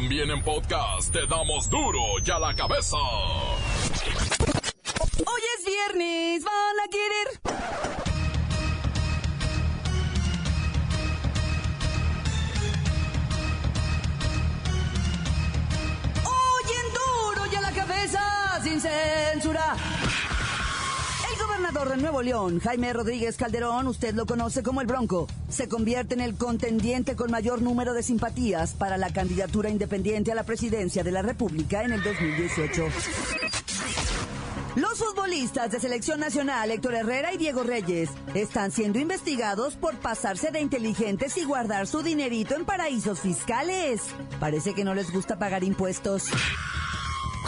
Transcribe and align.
También 0.00 0.30
en 0.30 0.40
podcast 0.44 1.12
te 1.12 1.26
damos 1.26 1.68
duro 1.68 1.98
y 2.24 2.30
a 2.30 2.38
la 2.38 2.54
cabeza. 2.54 2.96
Hoy 5.26 5.42
es 5.58 5.66
viernes, 5.66 6.44
van 6.44 6.78
a 6.78 6.88
querer. 6.88 7.40
Hoy 16.24 16.72
en 16.80 16.94
duro 16.94 17.46
y 17.50 17.60
la 17.60 17.72
cabeza, 17.72 18.60
sin 18.62 18.80
censura. 18.80 19.27
Gobernador 21.58 21.88
de 21.88 21.96
Nuevo 21.96 22.22
León, 22.22 22.60
Jaime 22.60 22.92
Rodríguez 22.92 23.36
Calderón, 23.36 23.88
usted 23.88 24.14
lo 24.14 24.26
conoce 24.26 24.62
como 24.62 24.80
el 24.80 24.86
Bronco, 24.86 25.26
se 25.48 25.68
convierte 25.68 26.14
en 26.14 26.20
el 26.20 26.36
contendiente 26.36 27.16
con 27.16 27.32
mayor 27.32 27.62
número 27.62 27.94
de 27.94 28.04
simpatías 28.04 28.74
para 28.74 28.96
la 28.96 29.12
candidatura 29.12 29.68
independiente 29.68 30.30
a 30.30 30.36
la 30.36 30.44
presidencia 30.44 31.02
de 31.02 31.10
la 31.10 31.20
República 31.20 31.82
en 31.82 31.94
el 31.94 32.02
2018. 32.04 32.84
Los 34.76 34.98
futbolistas 35.00 35.72
de 35.72 35.80
selección 35.80 36.20
nacional 36.20 36.70
Héctor 36.70 36.94
Herrera 36.94 37.34
y 37.34 37.38
Diego 37.38 37.64
Reyes 37.64 38.10
están 38.34 38.70
siendo 38.70 39.00
investigados 39.00 39.74
por 39.74 39.96
pasarse 39.96 40.52
de 40.52 40.60
inteligentes 40.60 41.36
y 41.38 41.44
guardar 41.44 41.88
su 41.88 42.04
dinerito 42.04 42.54
en 42.54 42.66
paraísos 42.66 43.18
fiscales. 43.18 44.02
Parece 44.38 44.74
que 44.74 44.84
no 44.84 44.94
les 44.94 45.10
gusta 45.10 45.40
pagar 45.40 45.64
impuestos. 45.64 46.30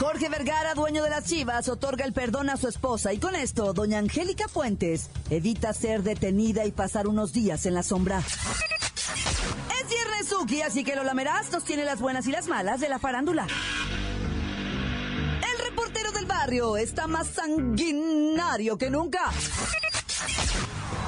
Jorge 0.00 0.30
Vergara, 0.30 0.72
dueño 0.72 1.04
de 1.04 1.10
las 1.10 1.26
Chivas, 1.26 1.68
otorga 1.68 2.06
el 2.06 2.14
perdón 2.14 2.48
a 2.48 2.56
su 2.56 2.68
esposa 2.68 3.12
y 3.12 3.18
con 3.18 3.36
esto, 3.36 3.74
doña 3.74 3.98
Angélica 3.98 4.48
Fuentes 4.48 5.10
evita 5.28 5.74
ser 5.74 6.02
detenida 6.02 6.64
y 6.64 6.72
pasar 6.72 7.06
unos 7.06 7.34
días 7.34 7.66
en 7.66 7.74
la 7.74 7.82
sombra. 7.82 8.20
Es 8.20 9.88
viernes 9.90 10.26
Suki, 10.26 10.62
así 10.62 10.84
que 10.84 10.96
lo 10.96 11.04
lamerás 11.04 11.52
nos 11.52 11.64
tiene 11.64 11.84
las 11.84 12.00
buenas 12.00 12.26
y 12.26 12.30
las 12.30 12.46
malas 12.46 12.80
de 12.80 12.88
la 12.88 12.98
farándula. 12.98 13.46
El 15.52 15.64
reportero 15.66 16.12
del 16.12 16.24
barrio 16.24 16.78
está 16.78 17.06
más 17.06 17.28
sanguinario 17.28 18.78
que 18.78 18.88
nunca. 18.88 19.30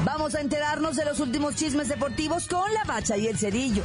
Vamos 0.05 0.35
a 0.35 0.43
enterarnos 0.43 0.97
de 0.97 1.07
los 1.07 1.19
últimos 1.19 1.57
chismes 1.57 1.89
deportivos 1.89 2.47
con 2.47 2.71
la 2.75 2.85
bacha 2.85 3.17
y 3.17 3.27
el 3.27 3.39
cerillo. 3.39 3.85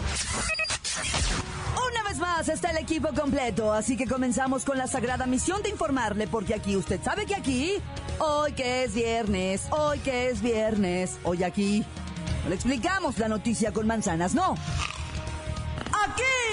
Más 2.19 2.49
está 2.49 2.71
el 2.71 2.77
equipo 2.77 3.09
completo, 3.13 3.71
así 3.71 3.95
que 3.95 4.07
comenzamos 4.07 4.65
con 4.65 4.77
la 4.77 4.87
sagrada 4.87 5.27
misión 5.27 5.61
de 5.61 5.69
informarle, 5.69 6.27
porque 6.27 6.55
aquí 6.55 6.75
usted 6.75 6.99
sabe 7.03 7.25
que 7.25 7.35
aquí, 7.35 7.73
hoy 8.19 8.53
que 8.53 8.83
es 8.83 8.95
viernes, 8.95 9.67
hoy 9.69 9.99
que 9.99 10.29
es 10.29 10.41
viernes, 10.41 11.19
hoy 11.23 11.43
aquí, 11.43 11.83
no 12.43 12.49
le 12.49 12.55
explicamos 12.55 13.17
la 13.19 13.27
noticia 13.27 13.71
con 13.71 13.85
manzanas, 13.85 14.33
no. 14.33 14.55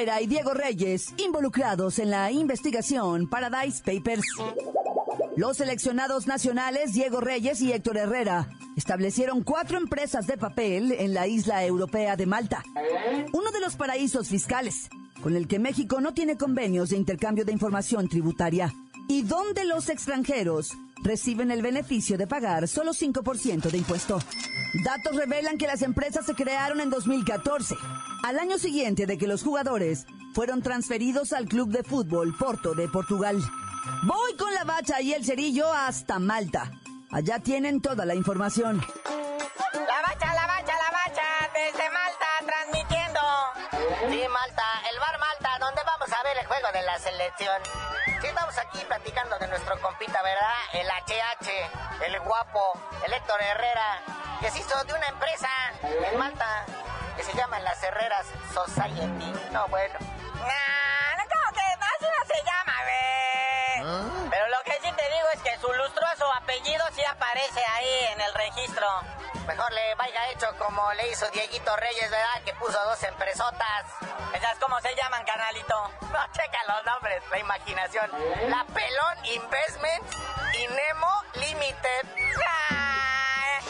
Herrera 0.00 0.22
y 0.22 0.26
Diego 0.28 0.54
Reyes 0.54 1.12
involucrados 1.18 1.98
en 1.98 2.08
la 2.08 2.32
investigación 2.32 3.28
Paradise 3.28 3.82
Papers. 3.84 4.24
Los 5.36 5.58
seleccionados 5.58 6.26
nacionales 6.26 6.94
Diego 6.94 7.20
Reyes 7.20 7.60
y 7.60 7.70
Héctor 7.70 7.98
Herrera 7.98 8.48
establecieron 8.78 9.42
cuatro 9.42 9.76
empresas 9.76 10.26
de 10.26 10.38
papel 10.38 10.92
en 10.92 11.12
la 11.12 11.26
isla 11.26 11.66
europea 11.66 12.16
de 12.16 12.24
Malta, 12.24 12.64
uno 13.34 13.50
de 13.50 13.60
los 13.60 13.76
paraísos 13.76 14.28
fiscales, 14.28 14.88
con 15.22 15.36
el 15.36 15.46
que 15.46 15.58
México 15.58 16.00
no 16.00 16.14
tiene 16.14 16.38
convenios 16.38 16.88
de 16.88 16.96
intercambio 16.96 17.44
de 17.44 17.52
información 17.52 18.08
tributaria, 18.08 18.72
y 19.06 19.20
donde 19.20 19.66
los 19.66 19.90
extranjeros 19.90 20.72
reciben 21.02 21.50
el 21.50 21.62
beneficio 21.62 22.18
de 22.18 22.26
pagar 22.26 22.68
solo 22.68 22.92
5% 22.92 23.70
de 23.70 23.78
impuesto. 23.78 24.18
Datos 24.84 25.16
revelan 25.16 25.58
que 25.58 25.66
las 25.66 25.82
empresas 25.82 26.26
se 26.26 26.34
crearon 26.34 26.80
en 26.80 26.90
2014, 26.90 27.74
al 28.22 28.38
año 28.38 28.58
siguiente 28.58 29.06
de 29.06 29.18
que 29.18 29.26
los 29.26 29.42
jugadores 29.42 30.06
fueron 30.32 30.62
transferidos 30.62 31.32
al 31.32 31.46
club 31.46 31.70
de 31.70 31.82
fútbol 31.82 32.36
Porto 32.38 32.74
de 32.74 32.88
Portugal. 32.88 33.40
Voy 34.04 34.36
con 34.36 34.54
la 34.54 34.64
bacha 34.64 35.00
y 35.00 35.12
el 35.12 35.24
cerillo 35.24 35.72
hasta 35.72 36.18
Malta. 36.18 36.70
Allá 37.10 37.40
tienen 37.40 37.80
toda 37.80 38.04
la 38.04 38.14
información. 38.14 38.78
La 38.78 40.02
bacha, 40.02 40.34
la 40.34 40.46
bacha, 40.46 40.72
la 40.72 40.90
bacha, 40.92 41.22
desde 41.52 41.90
Malta 41.90 42.26
transmitiendo. 42.46 43.20
De 46.68 46.82
la 46.82 46.98
selección. 46.98 47.62
Sí, 48.20 48.26
estamos 48.26 48.56
aquí 48.58 48.84
platicando 48.84 49.38
de 49.38 49.48
nuestro 49.48 49.80
compita, 49.80 50.20
¿verdad? 50.22 50.54
El 50.74 50.86
HH, 50.88 52.04
el 52.04 52.20
guapo, 52.20 52.78
el 53.02 53.12
Héctor 53.14 53.40
Herrera, 53.40 54.02
que 54.40 54.50
se 54.50 54.58
hizo 54.58 54.84
de 54.84 54.92
una 54.92 55.06
empresa 55.06 55.48
en 55.82 56.18
Malta 56.18 56.66
que 57.16 57.24
se 57.24 57.32
llama 57.32 57.58
Las 57.60 57.82
Herreras 57.82 58.26
Society. 58.52 59.32
No, 59.52 59.66
bueno. 59.68 59.98
Nah, 60.00 61.16
no, 61.16 61.24
como 61.32 61.52
que 61.54 61.62
así 61.62 62.06
no 62.18 62.26
se 62.26 62.44
llama, 62.44 62.74
güey. 62.84 64.28
Pero 64.30 64.48
lo 64.48 64.62
que 64.64 64.72
sí 64.82 64.92
te 64.92 65.14
digo 65.14 65.28
es 65.32 65.40
que 65.40 65.58
su 65.58 65.72
lustroso 65.72 66.30
apellido 66.34 66.84
sí 66.94 67.02
aparece 67.04 67.64
ahí 67.72 68.06
en 68.12 68.20
el 68.20 68.34
registro. 68.34 68.86
Mejor 69.46 69.72
le 69.72 69.94
vaya 69.94 70.28
hecho 70.28 70.46
como 70.58 70.92
le 70.92 71.08
hizo 71.08 71.26
Dieguito 71.30 71.74
Reyes, 71.74 72.10
¿verdad? 72.10 72.42
Que 72.44 72.52
puso 72.54 72.78
dos 72.84 73.02
empresotas. 73.02 73.86
¿Esas 74.34 74.58
cómo 74.58 74.80
se 74.80 74.94
llaman, 74.94 75.24
canalito? 75.24 75.90
No, 76.10 76.18
checa 76.32 76.58
los 76.66 76.84
nombres, 76.84 77.22
la 77.30 77.38
imaginación. 77.38 78.10
La 78.48 78.64
Pelón 78.64 79.24
Investment 79.26 80.04
y 80.54 80.66
Nemo 80.66 81.22
Limited. 81.34 82.02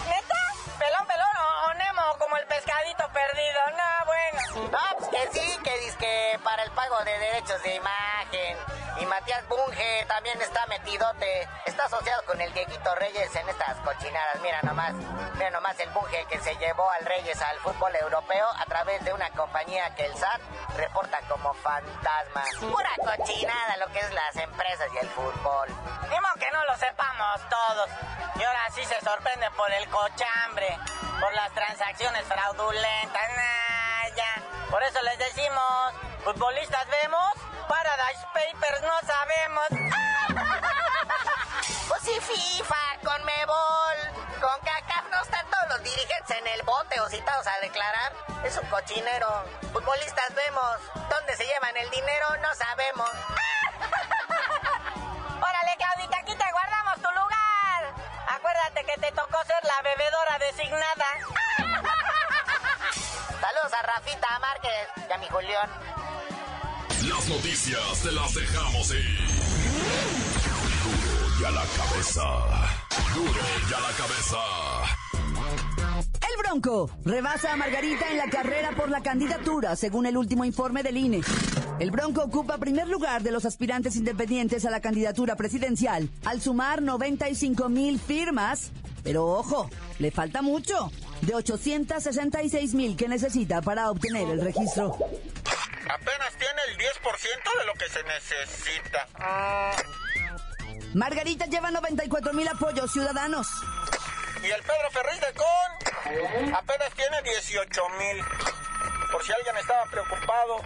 ¿Neta? 0.07 0.41
¿Pelón, 0.79 1.07
pelón 1.07 1.37
o, 1.67 1.75
Nemo 1.75 2.03
como 2.19 2.37
el 2.39 2.47
pescadito 2.47 3.05
perdido? 3.13 3.61
No, 3.77 4.07
bueno. 4.07 4.71
No, 4.71 4.99
pues 4.99 5.11
que 5.11 5.39
sí, 5.39 5.59
que 5.63 5.79
dice 5.81 6.41
para 6.43 6.63
el 6.63 6.71
pago 6.71 6.97
de 7.05 7.19
derechos 7.19 7.63
de 7.63 7.75
imagen. 7.75 8.57
Y 9.01 9.07
Matías 9.07 9.49
Bunge 9.49 10.05
también 10.07 10.41
está 10.43 10.67
metidote. 10.67 11.49
Está 11.65 11.85
asociado 11.85 12.23
con 12.27 12.39
el 12.41 12.53
Dieguito 12.53 12.95
Reyes 12.97 13.35
en 13.35 13.49
estas 13.49 13.79
cochinadas. 13.79 14.41
Mira 14.43 14.61
nomás, 14.63 14.93
mira 15.35 15.51
nomás 15.51 15.79
el 15.81 15.89
Bunge 15.91 16.27
que 16.27 16.39
se 16.41 16.55
llevó 16.57 16.89
al 16.91 17.07
Reyes 17.07 17.41
al 17.41 17.59
fútbol 17.61 17.97
europeo 17.97 18.47
a 18.59 18.65
través 18.67 19.03
de 19.05 19.15
una 19.15 19.31
compañía 19.31 19.95
que 19.95 20.05
el 20.05 20.15
SAT 20.15 20.41
reporta 20.77 21.19
como 21.29 21.55
fantasma. 21.55 22.45
Pura 22.61 22.91
cochinada 22.99 23.77
lo 23.79 23.87
que 23.93 24.01
es 24.01 24.13
las 24.13 24.37
empresas 24.37 24.89
y 24.95 24.99
el 24.99 25.09
fútbol. 25.09 25.69
Ni 26.11 26.21
modo 26.21 26.35
que 26.39 26.51
no 26.51 26.63
lo 26.67 26.77
sepamos 26.77 27.41
todos. 27.49 27.89
Y 28.37 28.45
ahora 28.45 28.71
sí 28.75 28.85
se 28.85 29.01
sorprende 29.01 29.51
por 29.53 29.71
el 29.73 29.89
cochambre, 29.89 30.79
por 31.19 31.33
las 31.33 31.51
transacciones 31.53 32.23
fraudulentas. 32.27 33.31
Ya. 34.15 34.43
Por 34.71 34.83
eso 34.83 35.01
les 35.03 35.19
decimos, 35.19 35.95
futbolistas 36.25 36.87
vemos, 36.89 37.33
Paradise 37.71 38.27
Papers 38.35 38.83
no 38.83 38.99
sabemos. 39.07 39.69
Pues 41.89 42.03
sí, 42.03 42.19
FIFA, 42.21 42.99
con 43.05 43.25
Mebol, 43.25 43.97
con 44.41 44.61
CACAF 44.61 45.11
no 45.11 45.21
están 45.23 45.47
todos 45.51 45.69
los 45.69 45.83
dirigentes 45.83 46.37
en 46.37 46.47
el 46.47 46.63
bote 46.63 47.01
o 47.01 47.09
citados 47.09 47.47
a 47.47 47.59
declarar. 47.61 48.13
Es 48.45 48.57
un 48.57 48.67
cochinero. 48.69 49.45
Futbolistas 49.73 50.35
vemos, 50.35 50.77
¿dónde 51.11 51.37
se 51.37 51.45
llevan 51.45 51.77
el 51.77 51.91
dinero? 51.91 52.27
No 52.43 52.55
sabemos. 52.55 53.11
Órale, 55.43 55.77
Claudita, 55.77 56.19
aquí 56.19 56.35
te 56.35 56.51
guardamos 56.51 56.95
tu 57.03 57.11
lugar. 57.11 57.95
Acuérdate 58.29 58.85
que 58.85 58.97
te 59.01 59.13
tocó 59.13 59.45
ser 59.45 59.63
la 59.65 59.83
bebedora 59.83 60.39
designada. 60.39 61.07
Saludos 63.41 63.73
a 63.73 63.83
Rafita 63.83 64.39
Márquez 64.39 64.89
y 65.09 65.13
a 65.13 65.19
mi 65.19 65.29
Julián. 65.29 65.71
Las 67.09 67.29
noticias 67.29 68.03
te 68.03 68.13
las 68.13 68.35
dejamos 68.35 68.91
ir. 68.91 69.19
Duro 70.85 71.41
y 71.41 71.45
a 71.45 71.51
la 71.51 71.65
cabeza. 71.65 72.23
Duro 73.15 73.41
y 73.71 73.73
a 73.73 73.81
la 73.81 73.91
cabeza. 73.97 74.37
El 76.13 76.37
Bronco 76.39 76.91
rebasa 77.05 77.55
a 77.55 77.57
Margarita 77.57 78.11
en 78.11 78.19
la 78.19 78.29
carrera 78.29 78.73
por 78.77 78.91
la 78.91 79.03
candidatura, 79.03 79.77
según 79.77 80.05
el 80.05 80.19
último 80.19 80.45
informe 80.45 80.83
del 80.83 80.99
INE. 80.99 81.23
El 81.79 81.91
Bronco 81.91 82.23
ocupa 82.23 82.59
primer 82.59 82.89
lugar 82.89 83.23
de 83.23 83.31
los 83.31 83.47
aspirantes 83.47 83.97
independientes 83.97 84.67
a 84.67 84.71
la 84.71 84.81
candidatura 84.81 85.37
presidencial, 85.37 86.11
al 86.27 86.43
sumar 86.43 86.83
95 86.83 87.71
mil 87.71 87.99
firmas. 87.99 88.73
Pero 89.03 89.27
ojo, 89.27 89.71
le 89.99 90.11
falta 90.11 90.43
mucho, 90.43 90.93
de 91.23 91.35
866 91.35 92.75
mil 92.75 92.97
que 92.97 93.09
necesita 93.09 93.63
para 93.63 93.91
obtener 93.91 94.29
el 94.29 94.43
registro. 94.43 94.99
Apenas 95.93 96.35
tiene 96.39 96.63
el 96.69 96.79
10% 96.79 97.59
de 97.59 97.65
lo 97.67 97.75
que 97.75 97.89
se 97.89 98.03
necesita. 98.05 99.09
Margarita 100.95 101.47
lleva 101.47 101.71
94 101.71 102.33
mil 102.33 102.49
apoyos 102.49 102.93
ciudadanos. 102.93 103.49
Y 104.43 104.51
el 104.51 104.63
Pedro 104.63 104.91
Ferriz 104.93 105.21
de 105.21 105.33
Con 105.35 106.55
apenas 106.55 106.91
tiene 106.95 107.23
18 107.23 107.83
mil. 107.99 108.25
Por 109.11 109.25
si 109.25 109.33
alguien 109.33 109.57
estaba 109.57 109.85
preocupado. 109.87 110.63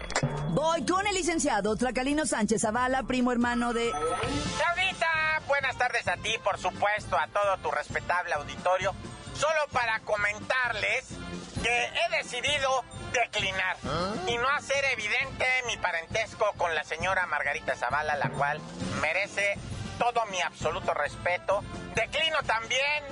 Voy 0.51 0.85
con 0.87 1.07
el 1.07 1.15
licenciado 1.15 1.75
Tracalino 1.75 2.27
Sánchez 2.27 2.63
Zavala, 2.63 3.03
primo 3.05 3.33
hermano 3.33 3.73
de... 3.73 3.91
Claudita, 3.91 5.41
buenas 5.49 5.77
tardes 5.77 6.07
a 6.07 6.17
ti, 6.19 6.37
por 6.45 6.59
supuesto, 6.59 7.19
a 7.19 7.27
todo 7.29 7.57
tu 7.59 7.71
respetable 7.71 8.35
auditorio. 8.35 8.95
Solo 9.35 9.61
para 9.73 9.99
comentarles 10.01 11.09
que 11.65 11.85
he 11.87 12.17
decidido 12.19 12.85
declinar 13.11 13.79
y 14.27 14.37
no 14.37 14.49
hacer 14.51 14.85
evidente 14.93 15.47
mi 15.67 15.79
parentesco 15.79 16.53
con 16.59 16.75
la 16.75 16.85
señora 16.85 17.25
Margarita 17.27 17.75
Zavala, 17.75 18.17
la 18.17 18.29
cual 18.29 18.61
merece 19.01 19.55
todo 19.99 20.27
mi 20.27 20.43
absoluto 20.43 20.93
respeto. 20.93 21.65
Declino 21.95 22.43
también 22.43 23.03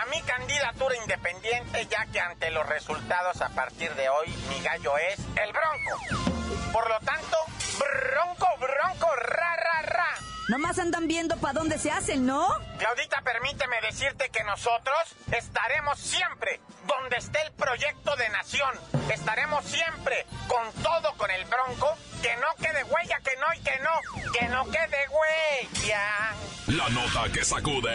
a 0.00 0.06
mi 0.06 0.22
candidatura 0.22 0.96
independiente, 0.96 1.86
ya 1.88 2.06
que 2.06 2.20
ante 2.20 2.50
los 2.50 2.66
resultados 2.66 3.42
a 3.42 3.50
partir 3.50 3.94
de 3.94 4.08
hoy, 4.08 4.28
mi 4.48 4.62
gallo 4.62 4.96
es 4.96 5.18
el 5.18 5.52
Bronco. 5.52 6.72
Por 6.72 6.88
lo 6.88 6.98
tanto, 7.00 7.36
Bronco, 7.78 8.46
Bronco, 8.58 9.14
ra, 9.14 9.56
ra, 9.56 9.82
ra. 9.82 10.29
Nomás 10.50 10.80
andan 10.80 11.06
viendo 11.06 11.36
para 11.36 11.52
dónde 11.60 11.78
se 11.78 11.92
hacen, 11.92 12.26
¿no? 12.26 12.44
Claudita, 12.76 13.22
permíteme 13.22 13.76
decirte 13.82 14.30
que 14.30 14.42
nosotros 14.42 14.98
estaremos 15.30 15.96
siempre 15.96 16.60
donde 16.88 17.18
esté 17.18 17.40
el 17.46 17.52
proyecto 17.52 18.16
de 18.16 18.28
nación. 18.30 18.70
Estaremos 19.14 19.64
siempre 19.64 20.26
con 20.48 20.82
todo 20.82 21.14
con 21.16 21.30
el 21.30 21.44
Bronco. 21.44 21.94
Que 22.20 22.34
no 22.38 22.48
quede 22.60 22.82
huella, 22.82 23.20
que 23.22 23.36
no 23.36 23.46
y 23.54 23.60
que 23.60 23.78
no. 23.78 24.32
Que 24.32 24.48
no 24.48 24.64
quede 24.64 25.08
huella. 25.08 26.34
La 26.66 26.88
nota 26.88 27.32
que 27.32 27.44
sacude. 27.44 27.94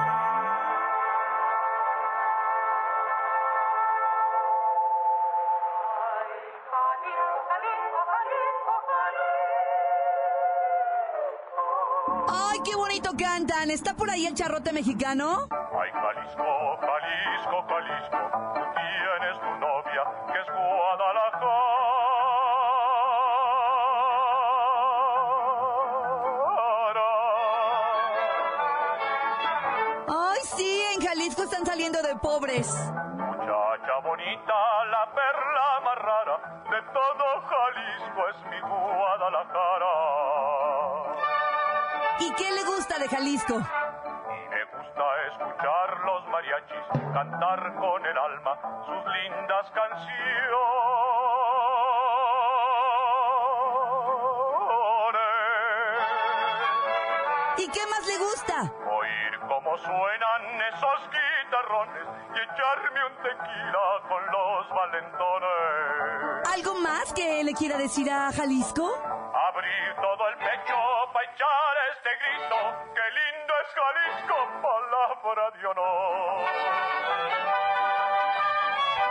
Cantan! 13.16 13.70
¿Está 13.70 13.94
por 13.94 14.10
ahí 14.10 14.26
el 14.26 14.34
charrote 14.34 14.72
mexicano? 14.72 15.46
Ay, 15.50 15.90
Jalisco, 15.92 16.76
Jalisco, 16.80 17.64
Jalisco, 17.68 18.18
tú 18.54 18.60
tienes 18.76 19.40
tu 19.40 19.50
novia 19.60 20.02
que 20.32 20.38
es 20.40 20.46
Guadalajara. 20.46 21.66
¡Ay, 30.08 30.40
sí! 30.56 30.82
En 30.94 31.00
Jalisco 31.06 31.42
están 31.42 31.66
saliendo 31.66 32.00
de 32.02 32.16
pobres. 32.16 32.68
Muchacha 32.68 33.98
bonita, 34.04 34.54
la 34.90 35.06
perla 35.14 35.80
más 35.84 35.98
rara 35.98 36.36
de 36.70 36.82
todo 36.92 37.24
Jalisco 37.48 38.28
es 38.30 38.36
mi 38.50 38.60
Guadalajara. 38.60 39.94
¿Y 42.18 42.32
qué 42.34 42.50
le 42.50 42.64
gusta 42.64 42.98
de 42.98 43.08
Jalisco? 43.08 43.54
Y 43.54 44.48
me 44.48 44.64
gusta 44.64 45.04
escuchar 45.32 46.00
los 46.04 46.26
mariachis 46.28 47.12
cantar 47.12 47.74
con 47.76 48.06
el 48.06 48.18
alma 48.18 48.58
sus 48.86 49.04
lindas 49.12 49.70
canciones. 49.72 50.16
¿Y 57.58 57.68
qué 57.68 57.80
más 57.90 58.06
le 58.06 58.18
gusta? 58.18 58.62
Oír 58.62 59.40
cómo 59.48 59.76
suenan 59.78 60.60
esos 60.72 61.10
guitarrones 61.10 62.06
y 62.34 62.38
echarme 62.40 63.04
un 63.04 63.16
tequila 63.22 64.02
con 64.08 64.26
los 64.26 64.68
valentones. 64.70 66.48
¿Algo 66.54 66.74
más 66.80 67.12
que 67.12 67.44
le 67.44 67.52
quiera 67.52 67.76
decir 67.76 68.10
a 68.10 68.32
Jalisco? 68.32 68.90
Abrir 69.66 69.96
todo 69.96 70.28
el 70.28 70.36
pecho 70.36 70.76
para 71.12 71.26
echar 71.26 71.74
este 71.92 72.10
grito. 72.22 72.56
¡Qué 72.94 73.06
lindo 73.18 73.52
es 73.62 73.68
Jalisco! 73.74 74.36
Palabra 74.62 75.50
de 75.50 75.66
honor. 75.66 76.46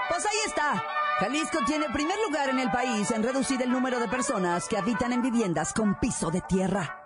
Pues 0.07 0.25
ahí 0.25 0.40
está. 0.46 0.84
Jalisco 1.19 1.60
tiene 1.66 1.90
primer 1.90 2.18
lugar 2.19 2.50
en 2.50 2.60
el 2.60 2.72
país 2.72 3.12
en 3.12 3.24
reducir 3.24 3.62
el 3.62 3.72
número 3.72 4.00
de 4.00 4.07
personas 4.07 4.68
que 4.69 4.78
habitan 4.78 5.12
en 5.12 5.22
viviendas 5.22 5.74
con 5.74 6.00
piso 6.00 6.31
de 6.31 6.42
tierra. 6.42 7.05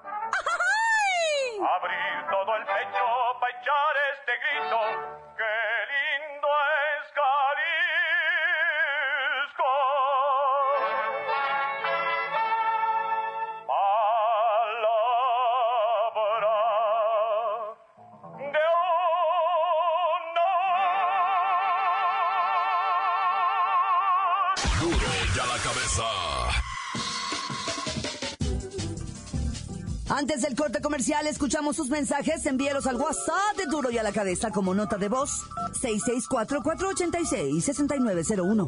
Del 30.49 30.57
corte 30.57 30.81
comercial, 30.81 31.27
escuchamos 31.27 31.75
sus 31.75 31.89
mensajes. 31.89 32.43
Envíelos 32.47 32.87
al 32.87 32.95
WhatsApp 32.95 33.55
de 33.55 33.67
Duro 33.67 33.91
y 33.91 33.99
a 33.99 34.03
la 34.03 34.11
Cabeza 34.11 34.49
como 34.49 34.73
nota 34.73 34.97
de 34.97 35.07
voz. 35.07 35.43
664-486-6901. 35.79 38.67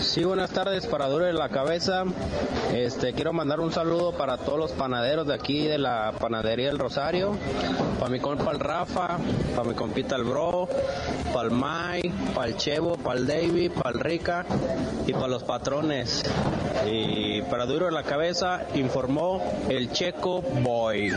Sí, 0.00 0.24
buenas 0.24 0.52
tardes 0.52 0.86
para 0.86 1.06
Duro 1.08 1.26
de 1.26 1.34
la 1.34 1.50
Cabeza. 1.50 2.04
Este, 2.72 3.12
quiero 3.12 3.34
mandar 3.34 3.60
un 3.60 3.72
saludo 3.72 4.16
para 4.16 4.38
todos 4.38 4.58
los 4.58 4.72
panaderos 4.72 5.26
de 5.26 5.34
aquí 5.34 5.66
de 5.66 5.76
la 5.76 6.14
panadería 6.18 6.70
El 6.70 6.78
Rosario. 6.78 7.36
Para 8.00 8.10
mi 8.10 8.18
compa 8.18 8.52
el 8.52 8.60
Rafa, 8.60 9.18
para 9.54 9.68
mi 9.68 9.74
compita 9.74 10.16
el 10.16 10.24
Bro, 10.24 10.66
para 11.34 11.48
el 11.48 11.50
Mai, 11.50 12.10
para 12.34 12.48
el 12.48 12.56
Chevo, 12.56 12.96
para 12.96 13.18
el 13.18 13.26
David, 13.26 13.72
para 13.72 13.90
el 13.90 14.00
Rica 14.00 14.46
y 15.06 15.12
para 15.12 15.28
los 15.28 15.44
patrones. 15.44 16.24
Y 16.84 17.42
para 17.42 17.66
Duro 17.66 17.86
de 17.86 17.92
la 17.92 18.02
Cabeza 18.02 18.66
informó 18.74 19.42
el 19.68 19.90
Checo 19.90 20.42
Boy. 20.42 21.12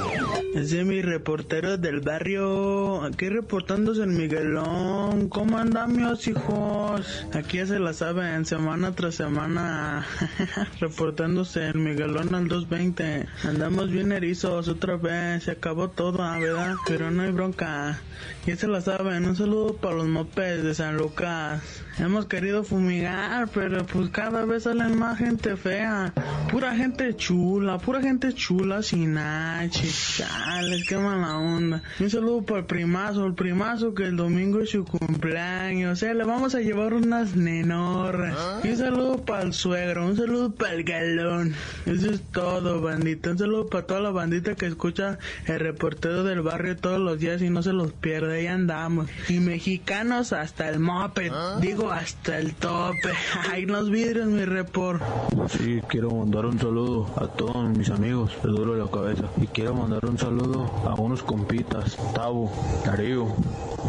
Ese 0.56 0.80
es 0.80 0.86
mi 0.86 1.02
reportero 1.02 1.78
del 1.78 2.00
barrio, 2.00 3.04
aquí 3.04 3.30
reportándose 3.30 4.04
el 4.04 4.10
Miguelón. 4.10 5.30
¿Cómo 5.30 5.58
andan 5.58 5.96
mis 5.96 6.28
hijos? 6.28 7.26
Aquí 7.34 7.58
ya 7.58 7.68
se 7.68 7.80
la 7.80 7.94
saben, 7.94 8.46
semana 8.46 8.94
tras 8.94 9.16
semana, 9.16 10.06
reportándose 10.80 11.68
el 11.68 11.76
Miguelón 11.76 12.34
al 12.34 12.48
220. 12.48 13.28
Andamos 13.44 13.92
bien 13.92 14.12
erizos 14.12 14.68
otra 14.68 14.98
vez, 14.98 15.44
se 15.44 15.52
acabó 15.52 15.90
todo, 15.90 16.24
ah, 16.24 16.40
¿verdad? 16.40 16.76
Pero 16.88 17.12
no 17.12 17.24
hay 17.24 17.32
bronca. 17.32 18.00
Ya 18.46 18.56
se 18.56 18.68
la 18.68 18.82
saben, 18.82 19.26
un 19.26 19.36
saludo 19.36 19.76
para 19.76 19.96
los 19.96 20.08
mopeds 20.08 20.64
de 20.64 20.74
San 20.74 20.98
Lucas. 20.98 21.62
Hemos 22.00 22.26
querido 22.26 22.64
fumigar, 22.64 23.50
pero 23.54 23.86
pues 23.86 24.10
cada 24.10 24.46
vez 24.46 24.64
salen 24.64 24.98
más 24.98 25.18
gente 25.18 25.49
gente 25.50 25.62
fea, 25.62 26.14
pura 26.52 26.76
gente 26.76 27.16
chula, 27.16 27.80
pura 27.80 28.02
gente 28.02 28.34
chula 28.34 28.84
sin 28.84 29.18
H, 29.18 29.82
chales, 30.18 30.86
qué 30.88 30.98
mala 30.98 31.38
onda. 31.38 31.82
Un 32.00 32.10
saludo 32.10 32.44
para 32.44 32.60
el 32.60 32.66
primazo, 32.66 33.26
el 33.26 33.34
primazo 33.34 33.94
que 33.94 34.04
el 34.04 34.16
domingo 34.16 34.62
es 34.62 34.70
su 34.70 34.86
cumpleaños, 34.86 35.94
o 35.94 35.96
sea, 35.96 36.14
le 36.14 36.24
vamos 36.24 36.54
a 36.54 36.60
llevar 36.60 36.94
unas 36.94 37.36
nenorras. 37.36 38.36
Y 38.64 38.70
un 38.70 38.78
saludo 38.78 39.26
para 39.26 39.44
el 39.44 39.54
suegro, 39.54 40.06
un 40.06 40.18
saludo 40.18 40.52
para 40.52 40.74
el 40.74 40.84
galón. 40.84 41.56
Eso 41.86 42.12
es 42.12 42.22
todo, 42.32 42.82
bandita. 42.82 43.32
Un 43.32 43.40
saludo 43.40 43.68
para 43.68 43.88
toda 43.88 44.02
la 44.02 44.12
bandita 44.12 44.56
que 44.56 44.68
escucha 44.68 45.18
el 45.48 45.60
reportero 45.60 46.24
del 46.24 46.42
barrio 46.42 46.78
todos 46.78 47.00
los 47.00 47.20
días 47.20 47.42
y 47.42 47.50
no 47.50 47.64
se 47.64 47.74
los 47.74 47.92
pierde, 47.92 48.40
ahí 48.40 48.48
andamos. 48.48 49.10
Y 49.28 49.40
mexicanos 49.40 50.32
hasta 50.32 50.70
el 50.70 50.80
moped, 50.80 51.32
digo 51.60 51.92
hasta 51.92 52.38
el 52.38 52.54
tope. 52.54 53.14
Ay, 53.52 53.66
los 53.66 53.90
vidrios, 53.90 54.28
mi 54.28 54.46
report. 54.46 55.02
Sí, 55.48 55.82
quiero 55.88 56.12
mandar 56.12 56.46
un 56.46 56.60
saludo 56.60 57.08
a 57.16 57.28
todos 57.28 57.56
mis 57.70 57.90
amigos 57.90 58.32
de 58.44 58.50
Duro 58.50 58.74
de 58.74 58.84
la 58.84 58.92
Cabeza. 58.92 59.24
Y 59.38 59.48
quiero 59.48 59.74
mandar 59.74 60.06
un 60.06 60.18
saludo 60.18 60.70
a 60.86 60.94
unos 60.96 61.24
compitas, 61.24 61.98
Tavo, 62.14 62.52
Darío, 62.86 63.28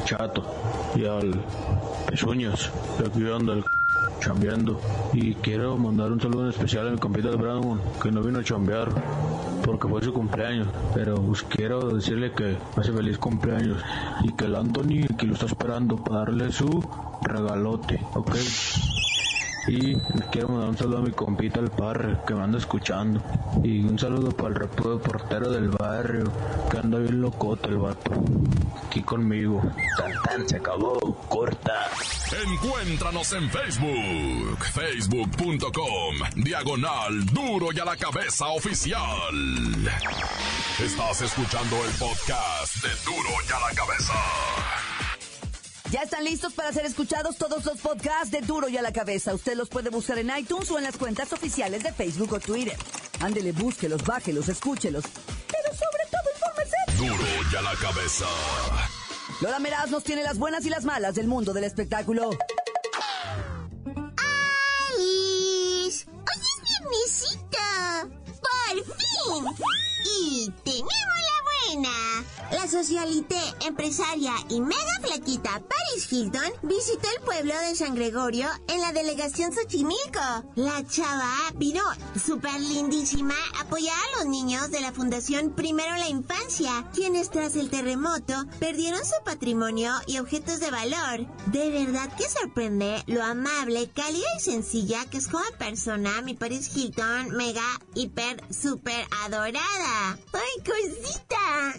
Chato 0.05 0.45
y 0.95 1.05
al 1.05 1.35
Pezuñas, 2.07 2.71
aquí 3.05 3.27
anda 3.29 3.55
el 3.55 3.65
chambeando. 4.21 4.81
Y 5.13 5.35
quiero 5.35 5.77
mandar 5.77 6.13
un 6.13 6.21
saludo 6.21 6.45
en 6.45 6.51
especial 6.51 6.89
a 6.89 6.91
mi 6.93 6.99
compita 6.99 7.31
de 7.31 7.37
Brown, 7.37 7.81
que 8.03 8.11
no 8.11 8.23
vino 8.23 8.39
a 8.39 8.45
chambear 8.45 8.89
porque 9.65 9.89
fue 9.89 10.03
su 10.03 10.13
cumpleaños. 10.13 10.69
Pero 10.95 11.21
pues 11.21 11.43
quiero 11.43 11.91
decirle 11.91 12.33
que 12.33 12.57
hace 12.77 12.93
feliz 12.93 13.19
cumpleaños 13.19 13.83
y 14.23 14.33
que 14.33 14.45
el 14.45 14.57
Anthony 14.57 15.07
que 15.19 15.27
lo 15.27 15.35
está 15.35 15.47
esperando 15.47 15.97
para 15.97 16.21
darle 16.21 16.53
su 16.53 16.83
regalote, 17.23 18.01
¿ok? 18.15 18.37
Y 19.71 19.95
quiero 20.33 20.49
mandar 20.49 20.69
un 20.71 20.77
saludo 20.77 20.99
a 20.99 21.03
mi 21.03 21.13
compita 21.13 21.61
el 21.61 21.71
parre 21.71 22.19
que 22.27 22.35
me 22.35 22.43
anda 22.43 22.59
escuchando. 22.59 23.23
Y 23.63 23.85
un 23.85 23.97
saludo 23.97 24.33
para 24.33 24.49
el 24.49 24.55
reportero 24.57 25.49
del 25.53 25.69
barrio 25.69 26.25
que 26.69 26.79
anda 26.79 26.99
bien 26.99 27.21
locote 27.21 27.69
el 27.69 27.79
vato. 27.79 28.11
Aquí 28.85 29.01
conmigo. 29.03 29.63
Tan 30.25 30.49
se 30.49 30.57
acabó. 30.57 30.99
Corta. 31.29 31.89
Encuéntranos 32.53 33.33
en 33.33 33.49
Facebook, 33.49 34.65
facebook.com, 34.73 36.17
diagonal 36.35 37.25
duro 37.27 37.69
y 37.73 37.79
a 37.79 37.85
la 37.85 37.97
cabeza 37.97 38.49
oficial. 38.49 38.99
Estás 40.83 41.23
escuchando 41.23 41.77
el 41.85 41.93
podcast 41.93 42.77
de 42.83 42.91
duro 43.05 43.31
y 43.49 43.53
a 43.53 43.69
la 43.69 43.75
cabeza. 43.75 44.80
Ya 45.91 46.03
están 46.03 46.25
listos 46.25 46.53
para 46.53 46.73
ser 46.73 46.87
escuchados 46.87 47.37
todos 47.37 47.65
los 47.65 47.81
podcasts 47.81 48.31
de 48.31 48.43
Duro 48.43 48.69
y 48.69 48.77
a 48.77 48.83
la 48.83 48.93
Cabeza. 48.93 49.35
Usted 49.35 49.57
los 49.57 49.69
puede 49.69 49.91
buscar 49.91 50.19
en 50.19 50.31
iTunes 50.39 50.71
o 50.71 50.79
en 50.79 50.85
las 50.85 50.97
cuentas 50.97 51.33
oficiales 51.33 51.83
de 51.83 51.93
Facebook 51.93 52.33
o 52.33 52.39
Twitter. 52.39 52.77
Ándele, 53.19 53.51
búsquelos, 53.51 54.05
bájelos, 54.05 54.49
escúchelos. 54.49 55.05
Pero 55.49 55.75
sobre 55.75 56.05
todo, 56.09 56.23
infórmese. 56.33 56.77
Duro 56.97 57.29
y 57.53 57.57
a 57.57 57.63
la 57.63 57.75
cabeza. 57.75 58.27
Lola 59.41 59.59
Meraz 59.59 59.91
nos 59.91 60.05
tiene 60.05 60.23
las 60.23 60.39
buenas 60.39 60.65
y 60.65 60.71
las 60.71 60.85
malas 60.85 61.17
del 61.17 61.27
mundo 61.27 61.53
del 61.53 61.65
espectáculo. 61.65 62.31
La 72.81 72.87
socialité, 72.87 73.37
empresaria 73.67 74.33
y 74.49 74.59
mega 74.59 75.01
flaquita 75.03 75.51
Paris 75.69 76.11
Hilton 76.11 76.51
visitó 76.63 77.09
el 77.15 77.23
pueblo 77.27 77.53
de 77.61 77.77
San 77.77 77.95
Gregorio 77.95 78.49
en 78.69 78.81
la 78.81 78.93
delegación 78.93 79.53
Xochimilco. 79.53 80.55
La 80.55 80.83
chava 80.87 81.31
vino 81.57 81.83
súper 82.25 82.59
lindísima 82.59 83.35
apoyar 83.61 83.95
a 83.95 84.19
los 84.19 84.31
niños 84.31 84.71
de 84.71 84.81
la 84.81 84.93
Fundación 84.93 85.51
Primero 85.51 85.95
la 85.97 86.09
Infancia, 86.09 86.89
quienes 86.95 87.29
tras 87.29 87.55
el 87.55 87.69
terremoto 87.69 88.33
perdieron 88.59 89.05
su 89.05 89.25
patrimonio 89.27 89.93
y 90.07 90.17
objetos 90.17 90.59
de 90.61 90.71
valor. 90.71 91.27
De 91.49 91.69
verdad 91.69 92.11
que 92.17 92.31
sorprende 92.31 93.05
lo 93.09 93.23
amable, 93.23 93.91
cálida 93.91 94.27
y 94.39 94.41
sencilla 94.41 95.05
que 95.11 95.19
es 95.19 95.29
como 95.29 95.45
persona 95.59 96.23
mi 96.23 96.33
Paris 96.33 96.75
Hilton, 96.75 97.37
mega, 97.37 97.79
hiper, 97.95 98.43
súper 98.51 99.07
adorada. 99.23 100.19
¡Ay, 100.33 100.65
cosita! 100.65 101.75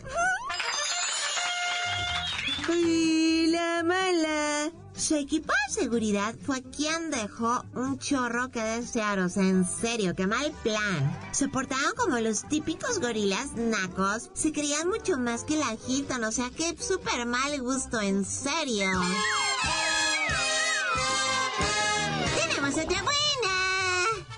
¡Ay, 2.72 3.48
la 3.48 3.84
mala! 3.84 4.72
Su 4.96 5.16
equipo 5.16 5.52
de 5.68 5.82
seguridad 5.82 6.34
fue 6.46 6.62
quien 6.64 7.12
dejó 7.12 7.66
un 7.74 8.00
chorro 8.00 8.50
que 8.50 8.62
desearos. 8.62 9.36
En 9.36 9.66
serio, 9.66 10.16
qué 10.16 10.26
mal 10.26 10.54
plan. 10.64 11.20
Se 11.34 11.50
portaron 11.50 11.92
como 11.98 12.20
los 12.20 12.48
típicos 12.48 13.00
gorilas 13.00 13.54
nacos. 13.56 14.30
Se 14.34 14.54
creían 14.54 14.88
mucho 14.88 15.18
más 15.18 15.44
que 15.44 15.58
la 15.58 15.76
Hilton, 15.86 16.24
o 16.24 16.32
sea 16.32 16.50
que 16.50 16.78
súper 16.82 17.26
mal 17.26 17.60
gusto, 17.62 18.00
en 18.00 18.24
serio. 18.24 18.90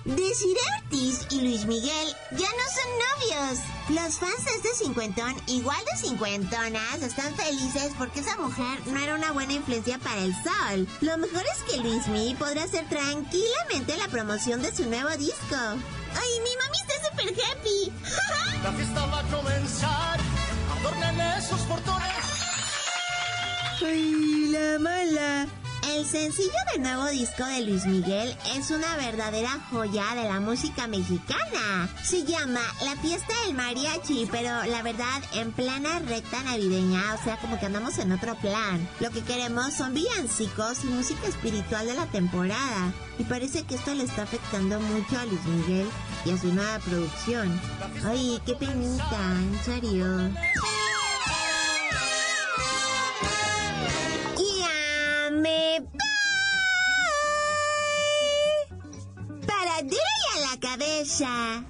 Desiree 0.06 0.60
Ortiz 0.82 1.26
y 1.30 1.40
Luis 1.40 1.66
Miguel 1.66 2.16
ya 2.32 2.50
no 2.50 2.66
son 2.76 3.40
novios. 3.48 3.60
Los 3.90 4.20
fans 4.20 4.44
de 4.44 4.52
este 4.56 4.84
cincuentón, 4.84 5.34
igual 5.48 5.80
de 5.90 5.98
cincuentonas, 5.98 7.02
están 7.02 7.34
felices 7.36 7.94
porque 7.98 8.20
esa 8.20 8.36
mujer 8.36 8.86
no 8.88 9.00
era 9.00 9.16
una 9.16 9.32
buena 9.32 9.54
influencia 9.54 9.98
para 10.00 10.20
el 10.20 10.34
sol. 10.34 10.88
Lo 11.00 11.18
mejor 11.18 11.44
es 11.56 11.64
que 11.64 11.82
Luis 11.82 12.06
Miguel 12.08 12.36
podrá 12.36 12.64
hacer 12.64 12.88
tranquilamente 12.90 13.96
la 13.98 14.10
promoción 14.10 14.62
de 14.62 14.76
su 14.76 14.86
nuevo 14.90 15.10
disco. 15.12 15.56
¡Ay, 15.56 16.40
mi 16.44 16.52
mami 16.58 16.78
está 16.82 17.10
súper 17.10 17.34
happy! 17.42 17.94
La 18.62 18.72
fiesta 18.74 19.06
va 19.06 19.20
a 19.20 19.24
comenzar, 19.24 20.20
adornen 20.80 21.22
esos 21.38 21.62
portones. 21.62 22.10
¡Ay, 23.82 24.48
la 24.52 24.80
mala! 24.80 25.63
El 25.92 26.06
sencillo 26.06 26.52
del 26.72 26.82
nuevo 26.82 27.08
disco 27.08 27.46
de 27.46 27.62
Luis 27.66 27.86
Miguel 27.86 28.36
es 28.56 28.72
una 28.72 28.96
verdadera 28.96 29.60
joya 29.70 30.16
de 30.16 30.24
la 30.24 30.40
música 30.40 30.88
mexicana. 30.88 31.90
Se 32.04 32.24
llama 32.24 32.62
La 32.86 32.96
fiesta 32.96 33.34
del 33.46 33.56
mariachi, 33.56 34.28
pero 34.32 34.64
la 34.64 34.82
verdad 34.82 35.22
en 35.34 35.52
plana 35.52 36.00
recta 36.00 36.42
navideña, 36.44 37.14
o 37.14 37.24
sea, 37.24 37.38
como 37.38 37.60
que 37.60 37.66
andamos 37.66 37.98
en 38.00 38.14
otro 38.14 38.36
plan. 38.36 38.88
Lo 39.02 39.12
que 39.12 39.22
queremos 39.22 39.74
son 39.74 39.94
villancicos 39.94 40.84
y 40.86 40.88
música 40.88 41.28
espiritual 41.28 41.86
de 41.86 41.96
la 41.96 42.06
temporada. 42.08 42.94
Y 43.20 43.24
parece 43.26 43.64
que 43.64 43.76
esto 43.76 43.94
le 43.94 44.04
está 44.04 44.24
afectando 44.24 44.80
mucho 44.80 45.20
a 45.20 45.26
Luis 45.26 45.44
Miguel 45.44 45.88
y 46.26 46.32
a 46.32 46.38
su 46.38 46.54
nueva 46.54 46.80
producción. 46.80 47.60
Ay, 48.06 48.42
qué 48.46 48.56
penita, 48.56 49.20
en 49.32 49.64
serio. 49.64 50.32
Cabeza. 61.14 61.64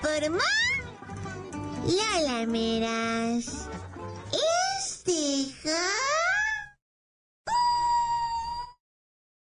Informó 0.00 0.38
Lola 1.86 2.46
Meras. 2.46 3.68
Este 4.78 5.46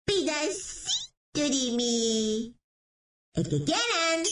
pedacito 0.06 1.42
de 1.42 1.72
mí. 1.76 2.56
El 3.34 3.50
que 3.50 3.64
quieran. 3.64 4.24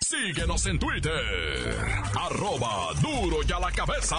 Síguenos 0.00 0.66
en 0.66 0.78
Twitter. 0.78 1.76
Arroba 2.14 2.92
duro 3.02 3.38
y 3.46 3.52
a 3.52 3.60
la 3.60 3.70
cabeza. 3.72 4.16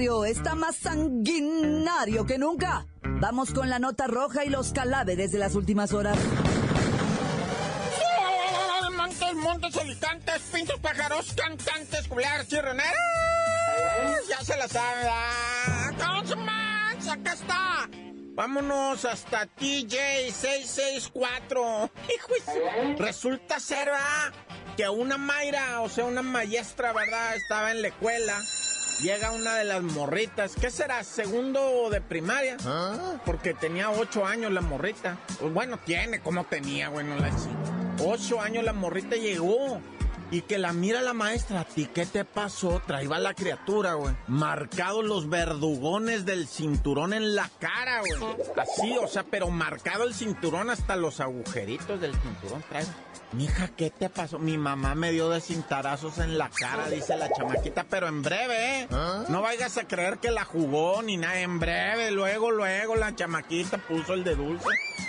Está 0.00 0.54
más 0.54 0.76
sanguinario 0.76 2.26
que 2.26 2.36
nunca. 2.36 2.84
Vamos 3.02 3.54
con 3.54 3.70
la 3.70 3.78
nota 3.78 4.06
roja 4.06 4.44
y 4.44 4.50
los 4.50 4.74
cadáveres 4.74 5.32
de 5.32 5.38
las 5.38 5.54
últimas 5.54 5.94
horas. 5.94 6.18
Montes, 8.94 9.34
montes, 9.34 9.74
habitantes, 9.76 10.42
pintos, 10.52 10.78
pájaros, 10.80 11.32
cantantes, 11.34 12.06
culeras, 12.08 12.46
chirroneros. 12.46 12.92
Ya 14.28 14.44
se 14.44 14.54
la 14.58 14.68
sabe. 14.68 15.08
¡Come 15.96 16.42
on, 16.42 16.48
¡Acá 17.08 17.32
está! 17.32 17.88
Vámonos 18.34 19.02
hasta 19.06 19.46
TJ664. 19.46 21.90
Hijo 22.14 22.28
de 22.34 22.40
su- 22.44 22.96
Resulta 23.02 23.58
ser, 23.60 23.86
¿verdad? 23.86 24.32
Que 24.76 24.88
una 24.90 25.16
Mayra, 25.16 25.80
o 25.80 25.88
sea, 25.88 26.04
una 26.04 26.20
maestra, 26.22 26.92
¿verdad? 26.92 27.34
Estaba 27.36 27.70
en 27.70 27.80
la 27.82 27.88
escuela. 27.88 28.38
Llega 29.00 29.30
una 29.32 29.56
de 29.56 29.64
las 29.64 29.82
morritas. 29.82 30.54
¿Qué 30.58 30.70
será? 30.70 31.04
¿Segundo 31.04 31.90
de 31.90 32.00
primaria? 32.00 32.56
Porque 33.26 33.52
tenía 33.52 33.90
ocho 33.90 34.24
años 34.24 34.50
la 34.52 34.62
morrita. 34.62 35.18
Pues 35.38 35.52
bueno, 35.52 35.78
tiene, 35.84 36.20
como 36.20 36.44
tenía, 36.44 36.88
güey? 36.88 37.06
No 37.06 37.16
la 37.16 37.30
sé. 37.36 37.50
Ocho 38.02 38.40
años 38.40 38.64
la 38.64 38.72
morrita 38.72 39.16
llegó. 39.16 39.80
Y 40.30 40.42
que 40.42 40.58
la 40.58 40.72
mira 40.72 41.02
la 41.02 41.12
maestra, 41.12 41.60
¿a 41.60 41.64
ti 41.64 41.88
qué 41.92 42.04
te 42.04 42.24
pasó? 42.24 42.82
Traía 42.84 43.18
la 43.18 43.34
criatura, 43.34 43.94
güey. 43.94 44.14
Marcados 44.26 45.04
los 45.04 45.28
verdugones 45.28 46.24
del 46.24 46.48
cinturón 46.48 47.12
en 47.12 47.36
la 47.36 47.48
cara, 47.60 48.00
güey. 48.00 48.36
Así, 48.56 48.96
o 48.98 49.06
sea, 49.06 49.22
pero 49.22 49.50
marcado 49.50 50.04
el 50.04 50.14
cinturón 50.14 50.70
hasta 50.70 50.96
los 50.96 51.20
agujeritos 51.20 52.00
del 52.00 52.12
cinturón. 52.14 52.64
Trae. 52.68 52.84
Mija, 53.32 53.68
¿qué 53.68 53.90
te 53.90 54.08
pasó? 54.08 54.38
Mi 54.38 54.56
mamá 54.56 54.94
me 54.94 55.10
dio 55.12 55.28
de 55.28 55.40
cintarazos 55.40 56.18
en 56.18 56.38
la 56.38 56.48
cara, 56.48 56.88
dice 56.88 57.16
la 57.16 57.28
chamaquita, 57.32 57.84
pero 57.84 58.08
en 58.08 58.22
breve, 58.22 58.80
¿eh? 58.82 58.88
No 59.28 59.42
vayas 59.42 59.76
a 59.78 59.84
creer 59.86 60.18
que 60.18 60.30
la 60.30 60.44
jugó 60.44 61.02
ni 61.02 61.16
nada. 61.16 61.40
En 61.40 61.58
breve, 61.58 62.10
luego, 62.10 62.50
luego 62.50 62.96
la 62.96 63.14
chamaquita 63.14 63.78
puso 63.78 64.14
el 64.14 64.24
de 64.24 64.36
dulce. 64.36 64.66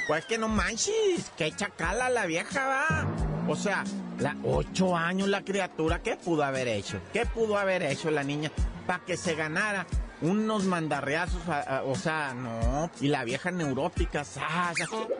Pues 0.07 0.25
que 0.25 0.37
no 0.37 0.47
manches, 0.47 1.31
qué 1.37 1.51
chacala 1.55 2.09
la 2.09 2.25
vieja 2.25 2.65
va. 2.67 3.07
O 3.47 3.55
sea, 3.55 3.83
la 4.19 4.35
ocho 4.43 4.95
años 4.95 5.27
la 5.27 5.43
criatura, 5.43 6.01
¿qué 6.01 6.15
pudo 6.15 6.43
haber 6.43 6.67
hecho? 6.67 6.99
¿Qué 7.13 7.25
pudo 7.25 7.57
haber 7.57 7.83
hecho 7.83 8.09
la 8.11 8.23
niña 8.23 8.51
para 8.85 9.03
que 9.05 9.17
se 9.17 9.35
ganara 9.35 9.85
unos 10.21 10.63
mandarreazos? 10.63 11.47
a- 11.47 11.83
o 11.85 11.95
sea, 11.95 12.33
no. 12.33 12.89
Y 13.01 13.09
la 13.09 13.23
vieja 13.23 13.51
neurótica, 13.51 14.23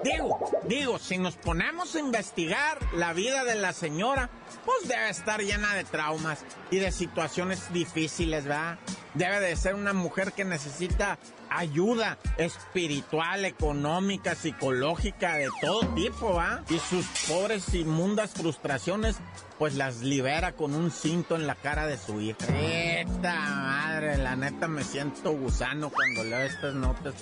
digo, 0.04 0.40
digo, 0.68 1.00
si 1.00 1.18
nos 1.18 1.36
ponemos 1.36 1.96
a 1.96 2.00
investigar 2.00 2.80
la 2.94 3.14
vida 3.14 3.44
de 3.44 3.56
la 3.56 3.74
señora, 3.74 4.30
pues 4.66 4.88
debe 4.88 5.10
estar 5.10 5.42
llena 5.42 5.76
de 5.76 5.84
traumas 5.84 6.40
y 6.72 6.78
de 6.78 6.92
situaciones 6.92 7.72
difíciles, 7.72 8.46
¿verdad? 8.46 8.78
Debe 9.14 9.40
de 9.40 9.56
ser 9.56 9.76
una 9.76 9.94
mujer 9.94 10.34
que 10.34 10.46
necesita 10.46 11.18
ayuda 11.50 12.18
espiritual, 12.38 13.46
económica, 13.46 14.36
psicológica, 14.36 15.36
de 15.36 15.48
todo 15.62 15.88
tipo, 15.96 16.34
¿va? 16.34 16.64
Y 16.70 16.80
sus 16.80 17.06
pobres 17.28 17.74
inmundas 17.74 18.32
frustraciones, 18.32 19.18
pues 19.58 19.76
las 19.76 20.02
libera 20.02 20.54
con 20.54 20.74
un 20.74 20.92
cinto 20.92 21.36
en 21.36 21.48
la 21.48 21.56
cara 21.56 21.88
de 21.88 21.98
su 21.98 22.22
hija. 22.22 22.46
Esta 22.48 23.34
madre, 23.34 24.18
la 24.18 24.36
neta 24.36 24.68
me 24.68 24.84
siento 24.84 25.32
gusano 25.32 25.90
cuando 25.90 26.24
leo 26.24 26.40
estas 26.40 26.74
notas. 26.76 27.14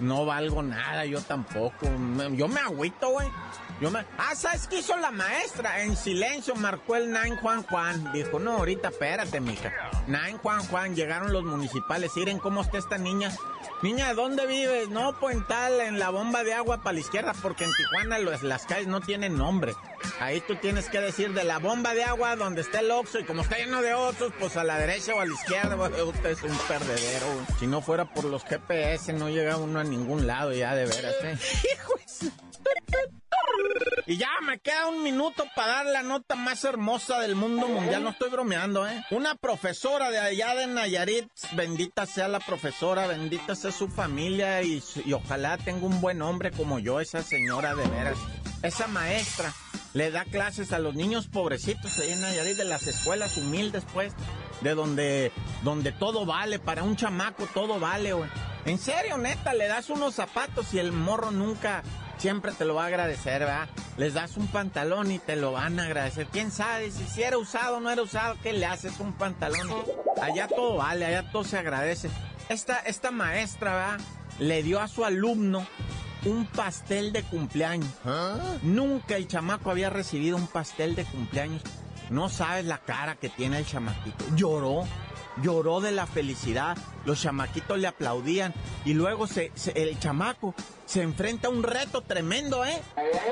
No 0.00 0.24
valgo 0.24 0.62
nada, 0.62 1.04
yo 1.04 1.20
tampoco. 1.20 1.86
Yo 2.32 2.48
me 2.48 2.60
agüito, 2.60 3.10
güey. 3.10 3.28
Ah, 4.18 4.34
¿sabes 4.34 4.66
qué 4.66 4.80
hizo 4.80 4.96
la 4.96 5.12
maestra? 5.12 5.82
En 5.82 5.96
silencio 5.96 6.56
marcó 6.56 6.96
el 6.96 7.12
Nine 7.12 7.36
Juan 7.36 7.62
Juan. 7.62 8.12
Dijo, 8.12 8.40
no, 8.40 8.56
ahorita 8.56 8.88
espérate, 8.88 9.40
mija. 9.40 9.72
Nine 10.08 10.38
Juan 10.42 10.64
Juan, 10.66 10.96
llegaron 10.96 11.32
los 11.32 11.44
municipales. 11.44 12.10
Miren 12.16 12.40
cómo 12.40 12.62
está 12.62 12.78
esta 12.78 12.98
niña. 12.98 13.30
Niña, 13.82 14.08
¿de 14.08 14.14
dónde 14.14 14.46
vives? 14.46 14.88
No, 14.88 15.16
pues 15.20 15.36
en 15.36 15.46
tal, 15.46 15.80
en 15.80 16.00
la 16.00 16.10
bomba 16.10 16.42
de 16.42 16.54
agua 16.54 16.78
para 16.78 16.94
la 16.94 17.00
izquierda, 17.00 17.32
porque 17.40 17.64
en 17.64 17.70
Tijuana 17.72 18.18
las 18.18 18.66
calles 18.66 18.88
no 18.88 19.00
tienen 19.00 19.36
nombre. 19.36 19.76
Ahí 20.20 20.40
tú 20.40 20.56
tienes 20.56 20.88
que 20.88 21.00
decir 21.00 21.32
de 21.32 21.44
la 21.44 21.58
bomba 21.58 21.94
de 21.94 22.02
agua 22.02 22.34
donde 22.34 22.62
está 22.62 22.80
el 22.80 22.90
Oxxo 22.90 23.20
y 23.20 23.24
como 23.24 23.42
está 23.42 23.56
lleno 23.56 23.80
de 23.80 23.94
Oxxos, 23.94 24.32
pues 24.40 24.56
a 24.56 24.64
la 24.64 24.78
derecha 24.78 25.14
o 25.14 25.20
a 25.20 25.26
la 25.26 25.32
izquierda, 25.32 25.76
güey, 25.76 25.92
usted 26.02 26.30
es 26.30 26.42
un 26.42 26.58
perdedero. 26.66 27.26
Si 27.60 27.68
no 27.68 27.80
fuera 27.80 28.04
por 28.12 28.24
los 28.24 28.42
GPS 28.44 29.12
no 29.12 29.28
llega 29.28 29.56
uno 29.68 29.80
a 29.80 29.84
ningún 29.84 30.26
lado 30.26 30.52
ya 30.52 30.74
de 30.74 30.86
veras, 30.86 31.14
¿eh? 31.22 31.38
Y 34.06 34.16
ya 34.16 34.30
me 34.42 34.58
queda 34.58 34.86
un 34.86 35.02
minuto 35.02 35.44
para 35.54 35.72
dar 35.72 35.86
la 35.86 36.02
nota 36.02 36.34
más 36.34 36.64
hermosa 36.64 37.20
del 37.20 37.34
mundo 37.34 37.68
mundial. 37.68 38.02
No 38.02 38.10
estoy 38.10 38.30
bromeando, 38.30 38.86
¿eh? 38.88 39.04
Una 39.10 39.34
profesora 39.34 40.10
de 40.10 40.18
allá 40.18 40.54
de 40.54 40.66
Nayarit, 40.66 41.28
bendita 41.52 42.06
sea 42.06 42.28
la 42.28 42.40
profesora, 42.40 43.06
bendita 43.06 43.54
sea 43.54 43.70
su 43.70 43.88
familia 43.88 44.62
y, 44.62 44.82
y 45.04 45.12
ojalá 45.12 45.58
tenga 45.58 45.86
un 45.86 46.00
buen 46.00 46.22
hombre 46.22 46.50
como 46.52 46.78
yo, 46.78 47.00
esa 47.00 47.22
señora 47.22 47.74
de 47.74 47.86
veras. 47.86 48.18
Esa 48.62 48.86
maestra 48.86 49.52
le 49.92 50.10
da 50.10 50.24
clases 50.24 50.72
a 50.72 50.78
los 50.78 50.94
niños 50.94 51.28
pobrecitos 51.28 51.98
ahí 51.98 52.12
en 52.12 52.20
Nayarit 52.20 52.56
de 52.56 52.64
las 52.64 52.86
escuelas 52.86 53.36
humildes, 53.36 53.84
pues, 53.92 54.14
de 54.62 54.74
donde, 54.74 55.32
donde 55.62 55.92
todo 55.92 56.24
vale, 56.24 56.58
para 56.58 56.82
un 56.82 56.96
chamaco 56.96 57.46
todo 57.52 57.78
vale, 57.78 58.14
güey. 58.14 58.30
En 58.68 58.78
serio, 58.78 59.16
neta, 59.16 59.54
le 59.54 59.66
das 59.66 59.88
unos 59.88 60.14
zapatos 60.14 60.74
y 60.74 60.78
el 60.78 60.92
morro 60.92 61.30
nunca 61.30 61.82
siempre 62.18 62.52
te 62.52 62.66
lo 62.66 62.74
va 62.74 62.84
a 62.84 62.86
agradecer, 62.88 63.40
¿verdad? 63.40 63.68
Les 63.96 64.12
das 64.12 64.36
un 64.36 64.46
pantalón 64.48 65.10
y 65.10 65.18
te 65.18 65.36
lo 65.36 65.52
van 65.52 65.80
a 65.80 65.84
agradecer. 65.84 66.26
¿Quién 66.26 66.50
sabe 66.50 66.90
si, 66.90 67.04
si 67.04 67.22
era 67.22 67.38
usado 67.38 67.78
o 67.78 67.80
no 67.80 67.90
era 67.90 68.02
usado? 68.02 68.36
¿Qué 68.42 68.52
le 68.52 68.66
haces 68.66 69.00
un 69.00 69.14
pantalón? 69.14 69.68
Allá 70.20 70.48
todo 70.48 70.76
vale, 70.76 71.06
allá 71.06 71.30
todo 71.30 71.44
se 71.44 71.56
agradece. 71.56 72.10
Esta, 72.50 72.78
esta 72.80 73.10
maestra, 73.10 73.72
¿verdad? 73.72 74.06
Le 74.38 74.62
dio 74.62 74.80
a 74.80 74.88
su 74.88 75.04
alumno 75.04 75.66
un 76.26 76.44
pastel 76.46 77.12
de 77.12 77.22
cumpleaños. 77.22 77.90
Nunca 78.62 79.16
el 79.16 79.28
chamaco 79.28 79.70
había 79.70 79.88
recibido 79.88 80.36
un 80.36 80.46
pastel 80.46 80.94
de 80.94 81.04
cumpleaños. 81.04 81.62
No 82.10 82.28
sabes 82.28 82.64
la 82.64 82.78
cara 82.78 83.16
que 83.16 83.28
tiene 83.28 83.58
el 83.58 83.66
chamaquito. 83.66 84.24
Lloró, 84.34 84.86
lloró 85.42 85.80
de 85.80 85.92
la 85.92 86.06
felicidad. 86.06 86.76
Los 87.04 87.22
chamaquitos 87.22 87.78
le 87.78 87.86
aplaudían. 87.88 88.52
Y 88.84 88.94
luego 88.94 89.26
se, 89.26 89.52
se- 89.54 89.72
el 89.82 89.98
chamaco 89.98 90.54
se 90.86 91.02
enfrenta 91.02 91.48
a 91.48 91.50
un 91.50 91.62
reto 91.62 92.00
tremendo, 92.02 92.64
¿eh? 92.64 92.80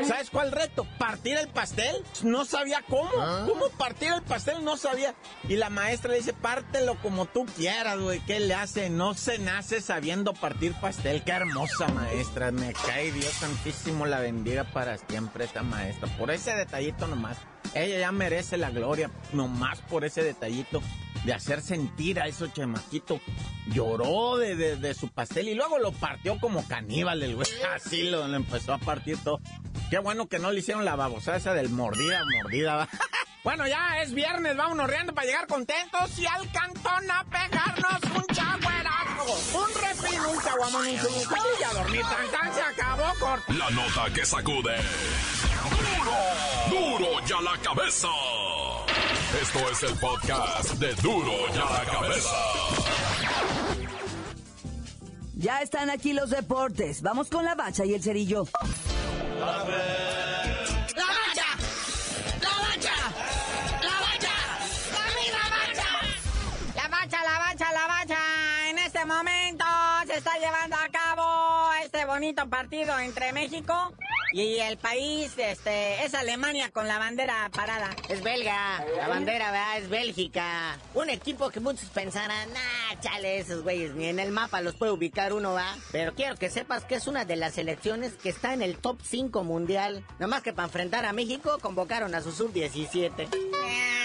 ¿Sabes 0.06 0.30
cuál 0.30 0.52
reto? 0.52 0.86
Partir 0.98 1.36
el 1.38 1.48
pastel. 1.48 1.96
No 2.22 2.44
sabía 2.44 2.82
cómo. 2.88 3.10
¿Cómo 3.46 3.68
partir 3.78 4.12
el 4.12 4.22
pastel? 4.22 4.62
No 4.64 4.76
sabía. 4.76 5.14
Y 5.48 5.56
la 5.56 5.70
maestra 5.70 6.10
le 6.12 6.18
dice, 6.18 6.32
pártelo 6.32 6.96
como 7.02 7.26
tú 7.26 7.46
quieras, 7.56 7.98
güey. 7.98 8.20
¿Qué 8.20 8.40
le 8.40 8.54
hace? 8.54 8.88
No 8.90 9.14
se 9.14 9.38
nace 9.38 9.80
sabiendo 9.80 10.32
partir 10.34 10.74
pastel. 10.80 11.22
Qué 11.24 11.32
hermosa 11.32 11.88
maestra. 11.88 12.50
Me 12.52 12.72
cae 12.72 13.12
Dios 13.12 13.32
santísimo 13.32 14.06
la 14.06 14.20
bendiga 14.20 14.64
para 14.64 14.98
siempre 14.98 15.44
esta 15.44 15.62
maestra. 15.62 16.08
Por 16.18 16.30
ese 16.30 16.54
detallito 16.54 17.06
nomás. 17.06 17.36
Ella 17.74 17.98
ya 17.98 18.12
merece 18.12 18.56
la 18.56 18.70
gloria 18.70 19.10
nomás 19.32 19.80
por 19.82 20.04
ese 20.04 20.22
detallito 20.22 20.80
de 21.26 21.34
hacer 21.34 21.60
sentir 21.60 22.20
a 22.20 22.26
esos 22.28 22.54
chamaquito. 22.54 23.20
Lloró 23.66 24.36
de, 24.36 24.54
de- 24.76 24.94
su 24.94 25.08
pastel 25.08 25.48
y 25.48 25.54
luego 25.54 25.78
lo 25.78 25.90
partió 25.92 26.38
como 26.38 26.66
caníbal 26.66 27.20
el 27.22 27.34
güey. 27.34 27.48
Así 27.74 28.04
lo, 28.04 28.24
empezó 28.34 28.72
a 28.74 28.78
partir 28.78 29.18
todo. 29.22 29.40
Qué 29.90 29.98
bueno 29.98 30.28
que 30.28 30.38
no 30.38 30.52
le 30.52 30.60
hicieron 30.60 30.84
la 30.84 30.94
babosada 30.96 31.36
esa 31.36 31.52
del 31.52 31.68
mordida, 31.68 32.22
mordida. 32.42 32.88
Bueno, 33.44 33.64
ya 33.68 34.02
es 34.02 34.12
viernes, 34.12 34.56
vámonos 34.56 34.90
riendo 34.90 35.14
para 35.14 35.28
llegar 35.28 35.46
contentos 35.46 36.18
y 36.18 36.26
al 36.26 36.50
cantón 36.50 37.08
a 37.08 37.22
pegarnos 37.26 38.02
un 38.16 38.26
chagüerazo, 38.34 39.58
un 39.60 39.82
refil, 39.82 40.20
un 40.34 40.36
caguamón, 40.40 40.84
un 40.88 40.98
chumucón 40.98 41.38
y 41.60 41.62
a 41.62 41.72
dormir. 41.74 42.00
Tan, 42.02 42.28
tan, 42.40 42.52
se 42.52 42.60
acabó 42.60 43.04
corto. 43.20 43.52
La 43.52 43.70
nota 43.70 44.12
que 44.12 44.26
sacude. 44.26 44.74
¡Duro! 46.68 46.98
¡Duro 46.98 47.24
ya 47.24 47.40
la 47.40 47.56
cabeza! 47.58 48.08
Esto 49.42 49.58
es 49.70 49.82
el 49.82 49.98
podcast 49.98 50.70
de 50.74 50.94
Duro 50.94 51.32
ya 51.54 51.64
la 51.64 51.84
cabeza. 51.84 52.36
Ya 55.34 55.60
están 55.60 55.90
aquí 55.90 56.14
los 56.14 56.30
deportes. 56.30 57.02
Vamos 57.02 57.28
con 57.28 57.44
la 57.44 57.54
bacha 57.54 57.84
y 57.84 57.92
el 57.92 58.02
cerillo. 58.02 58.44
¡La 59.38 59.46
bacha! 59.46 59.74
¡La 60.96 61.04
bacha! 62.62 62.94
¡La 63.82 64.00
bacha! 64.00 64.34
¡Dame 64.92 65.24
la 65.32 65.44
bacha! 65.56 65.90
La 66.74 66.88
bacha, 66.88 67.22
la 67.22 67.38
bacha, 67.38 67.72
la 67.72 67.86
bacha. 67.86 68.70
En 68.70 68.78
este 68.78 69.04
momento 69.04 69.64
se 70.06 70.16
está 70.16 70.38
llevando 70.38 70.76
a 70.76 70.88
cabo 70.88 71.72
este 71.84 72.06
bonito 72.06 72.48
partido 72.48 72.98
entre 72.98 73.32
México 73.34 73.92
y 74.32 74.58
el 74.58 74.76
país, 74.76 75.32
este, 75.36 76.04
es 76.04 76.14
Alemania 76.14 76.70
con 76.70 76.88
la 76.88 76.98
bandera 76.98 77.50
parada. 77.54 77.90
Es 78.08 78.22
belga, 78.22 78.84
la 78.96 79.08
bandera, 79.08 79.50
¿verdad? 79.50 79.78
Es 79.78 79.88
Bélgica. 79.88 80.78
Un 80.94 81.10
equipo 81.10 81.50
que 81.50 81.60
muchos 81.60 81.88
pensarán, 81.90 82.48
nah, 82.52 83.00
chale, 83.00 83.38
esos 83.38 83.62
güeyes, 83.62 83.94
ni 83.94 84.06
en 84.06 84.18
el 84.18 84.32
mapa 84.32 84.60
los 84.60 84.74
puede 84.74 84.92
ubicar 84.92 85.32
uno, 85.32 85.52
va. 85.52 85.76
Pero 85.92 86.14
quiero 86.14 86.36
que 86.36 86.50
sepas 86.50 86.84
que 86.84 86.96
es 86.96 87.06
una 87.06 87.24
de 87.24 87.36
las 87.36 87.54
selecciones 87.54 88.14
que 88.14 88.28
está 88.28 88.54
en 88.54 88.62
el 88.62 88.78
top 88.78 88.98
5 89.02 89.44
mundial. 89.44 90.04
Nada 90.18 90.28
más 90.28 90.42
que 90.42 90.52
para 90.52 90.66
enfrentar 90.66 91.04
a 91.04 91.12
México 91.12 91.58
convocaron 91.60 92.14
a 92.14 92.22
su 92.22 92.32
sub-17. 92.32 93.95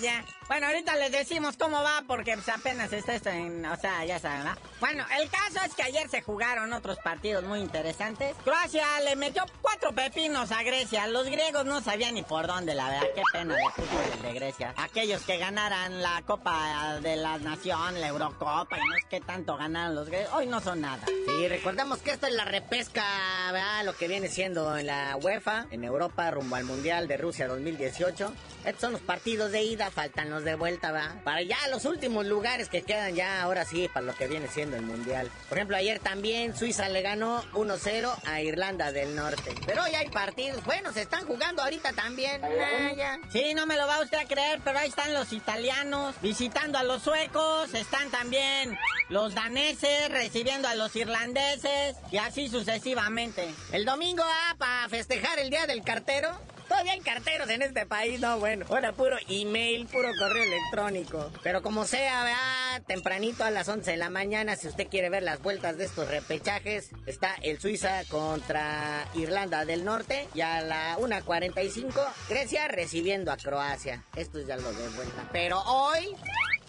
Ya. 0.00 0.24
Bueno, 0.48 0.68
ahorita 0.68 0.94
les 0.96 1.10
decimos 1.10 1.56
cómo 1.56 1.82
va 1.82 2.04
porque 2.06 2.34
pues, 2.34 2.48
apenas 2.48 2.92
está 2.92 3.14
esto 3.14 3.30
en... 3.30 3.66
O 3.66 3.76
sea, 3.76 4.04
ya 4.04 4.20
saben, 4.20 4.46
¿va? 4.46 4.56
Bueno, 4.78 5.04
el 5.20 5.28
caso 5.28 5.58
es 5.64 5.74
que 5.74 5.82
ayer 5.82 6.08
se 6.08 6.22
jugaron 6.22 6.72
otros 6.72 6.98
partidos 6.98 7.42
muy 7.42 7.60
interesantes. 7.60 8.36
Croacia 8.44 8.86
le 9.00 9.16
metió 9.16 9.44
cuatro 9.60 9.92
pepinos 9.92 10.52
a 10.52 10.62
Grecia. 10.62 11.08
Los 11.08 11.26
griegos 11.26 11.64
no 11.64 11.80
sabían 11.80 12.14
ni 12.14 12.22
por 12.22 12.46
dónde, 12.46 12.74
la 12.74 12.88
verdad. 12.88 13.06
Qué 13.14 13.22
pena 13.32 13.54
de 13.54 13.62
fútbol 13.74 14.22
de 14.22 14.32
Grecia. 14.34 14.74
Aquellos 14.76 15.22
que 15.22 15.38
ganaran 15.38 16.00
la 16.00 16.22
Copa 16.24 17.00
de 17.00 17.16
la 17.16 17.38
Nación, 17.38 18.00
la 18.00 18.08
Eurocopa 18.08 18.78
y 18.78 18.88
no 18.88 18.94
es 18.96 19.04
que 19.06 19.20
tanto 19.20 19.56
ganaron 19.56 19.96
los 19.96 20.06
griegos, 20.06 20.32
hoy 20.32 20.46
no 20.46 20.60
son 20.60 20.80
nada. 20.80 21.04
Sí, 21.06 21.48
recordamos 21.48 21.98
que 21.98 22.12
esto 22.12 22.28
es 22.28 22.34
la 22.34 22.44
repesca, 22.44 23.04
¿verdad? 23.50 23.84
Lo 23.84 23.96
que 23.96 24.06
viene 24.06 24.28
siendo 24.28 24.76
en 24.76 24.86
la 24.86 25.16
UEFA, 25.16 25.66
en 25.72 25.82
Europa, 25.82 26.30
rumbo 26.30 26.54
al 26.54 26.64
Mundial 26.64 27.08
de 27.08 27.16
Rusia 27.16 27.48
2018. 27.48 28.32
Estos 28.64 28.80
son 28.80 28.92
los 28.92 29.00
partidos 29.00 29.52
de 29.52 29.62
ida, 29.62 29.85
faltan 29.90 30.30
los 30.30 30.44
de 30.44 30.54
vuelta, 30.54 30.92
¿va? 30.92 31.14
Para 31.24 31.42
ya 31.42 31.56
los 31.70 31.84
últimos 31.84 32.26
lugares 32.26 32.68
que 32.68 32.82
quedan 32.82 33.14
ya, 33.14 33.42
ahora 33.42 33.64
sí, 33.64 33.88
para 33.92 34.06
lo 34.06 34.14
que 34.14 34.26
viene 34.26 34.48
siendo 34.48 34.76
el 34.76 34.82
mundial. 34.82 35.30
Por 35.48 35.58
ejemplo, 35.58 35.76
ayer 35.76 35.98
también 35.98 36.56
Suiza 36.56 36.88
le 36.88 37.02
ganó 37.02 37.42
1-0 37.52 38.14
a 38.24 38.40
Irlanda 38.40 38.92
del 38.92 39.14
Norte. 39.14 39.54
Pero 39.66 39.84
hoy 39.84 39.94
hay 39.94 40.08
partidos. 40.08 40.62
Bueno, 40.64 40.92
se 40.92 41.02
están 41.02 41.26
jugando 41.26 41.62
ahorita 41.62 41.92
también. 41.92 42.42
Ah, 42.44 42.92
ya. 42.96 43.18
Sí, 43.30 43.54
no 43.54 43.66
me 43.66 43.76
lo 43.76 43.86
va 43.86 44.00
usted 44.00 44.18
a 44.18 44.26
creer, 44.26 44.60
pero 44.64 44.78
ahí 44.78 44.88
están 44.88 45.12
los 45.14 45.32
italianos 45.32 46.14
visitando 46.22 46.78
a 46.78 46.82
los 46.82 47.02
suecos, 47.02 47.74
están 47.74 48.10
también 48.10 48.78
los 49.08 49.34
daneses 49.34 50.08
recibiendo 50.10 50.68
a 50.68 50.74
los 50.74 50.94
irlandeses 50.96 51.96
y 52.10 52.16
así 52.18 52.48
sucesivamente. 52.48 53.54
El 53.72 53.84
domingo, 53.84 54.22
ah, 54.24 54.54
para 54.58 54.88
festejar 54.88 55.38
el 55.38 55.50
Día 55.50 55.66
del 55.66 55.82
Cartero. 55.82 56.36
Todavía 56.68 56.92
hay 56.92 57.00
carteros 57.00 57.48
en 57.50 57.62
este 57.62 57.86
país, 57.86 58.20
no, 58.20 58.38
bueno. 58.38 58.66
Ahora 58.68 58.92
puro 58.92 59.16
email, 59.28 59.86
puro 59.86 60.08
correo 60.18 60.42
electrónico. 60.42 61.30
Pero 61.42 61.62
como 61.62 61.84
sea, 61.84 62.24
vea, 62.24 62.82
tempranito 62.86 63.44
a 63.44 63.50
las 63.50 63.68
11 63.68 63.92
de 63.92 63.96
la 63.96 64.10
mañana, 64.10 64.56
si 64.56 64.68
usted 64.68 64.88
quiere 64.88 65.08
ver 65.08 65.22
las 65.22 65.40
vueltas 65.42 65.76
de 65.78 65.84
estos 65.84 66.08
repechajes, 66.08 66.90
está 67.06 67.34
el 67.42 67.60
Suiza 67.60 68.02
contra 68.08 69.06
Irlanda 69.14 69.64
del 69.64 69.84
Norte 69.84 70.28
y 70.34 70.40
a 70.40 70.60
la 70.60 70.96
1.45 70.98 71.92
Grecia 72.28 72.68
recibiendo 72.68 73.32
a 73.32 73.36
Croacia. 73.36 74.04
Esto 74.16 74.40
ya 74.40 74.56
lo 74.56 74.72
de 74.72 74.88
vuelta. 74.90 75.28
Pero 75.32 75.60
hoy... 75.62 76.14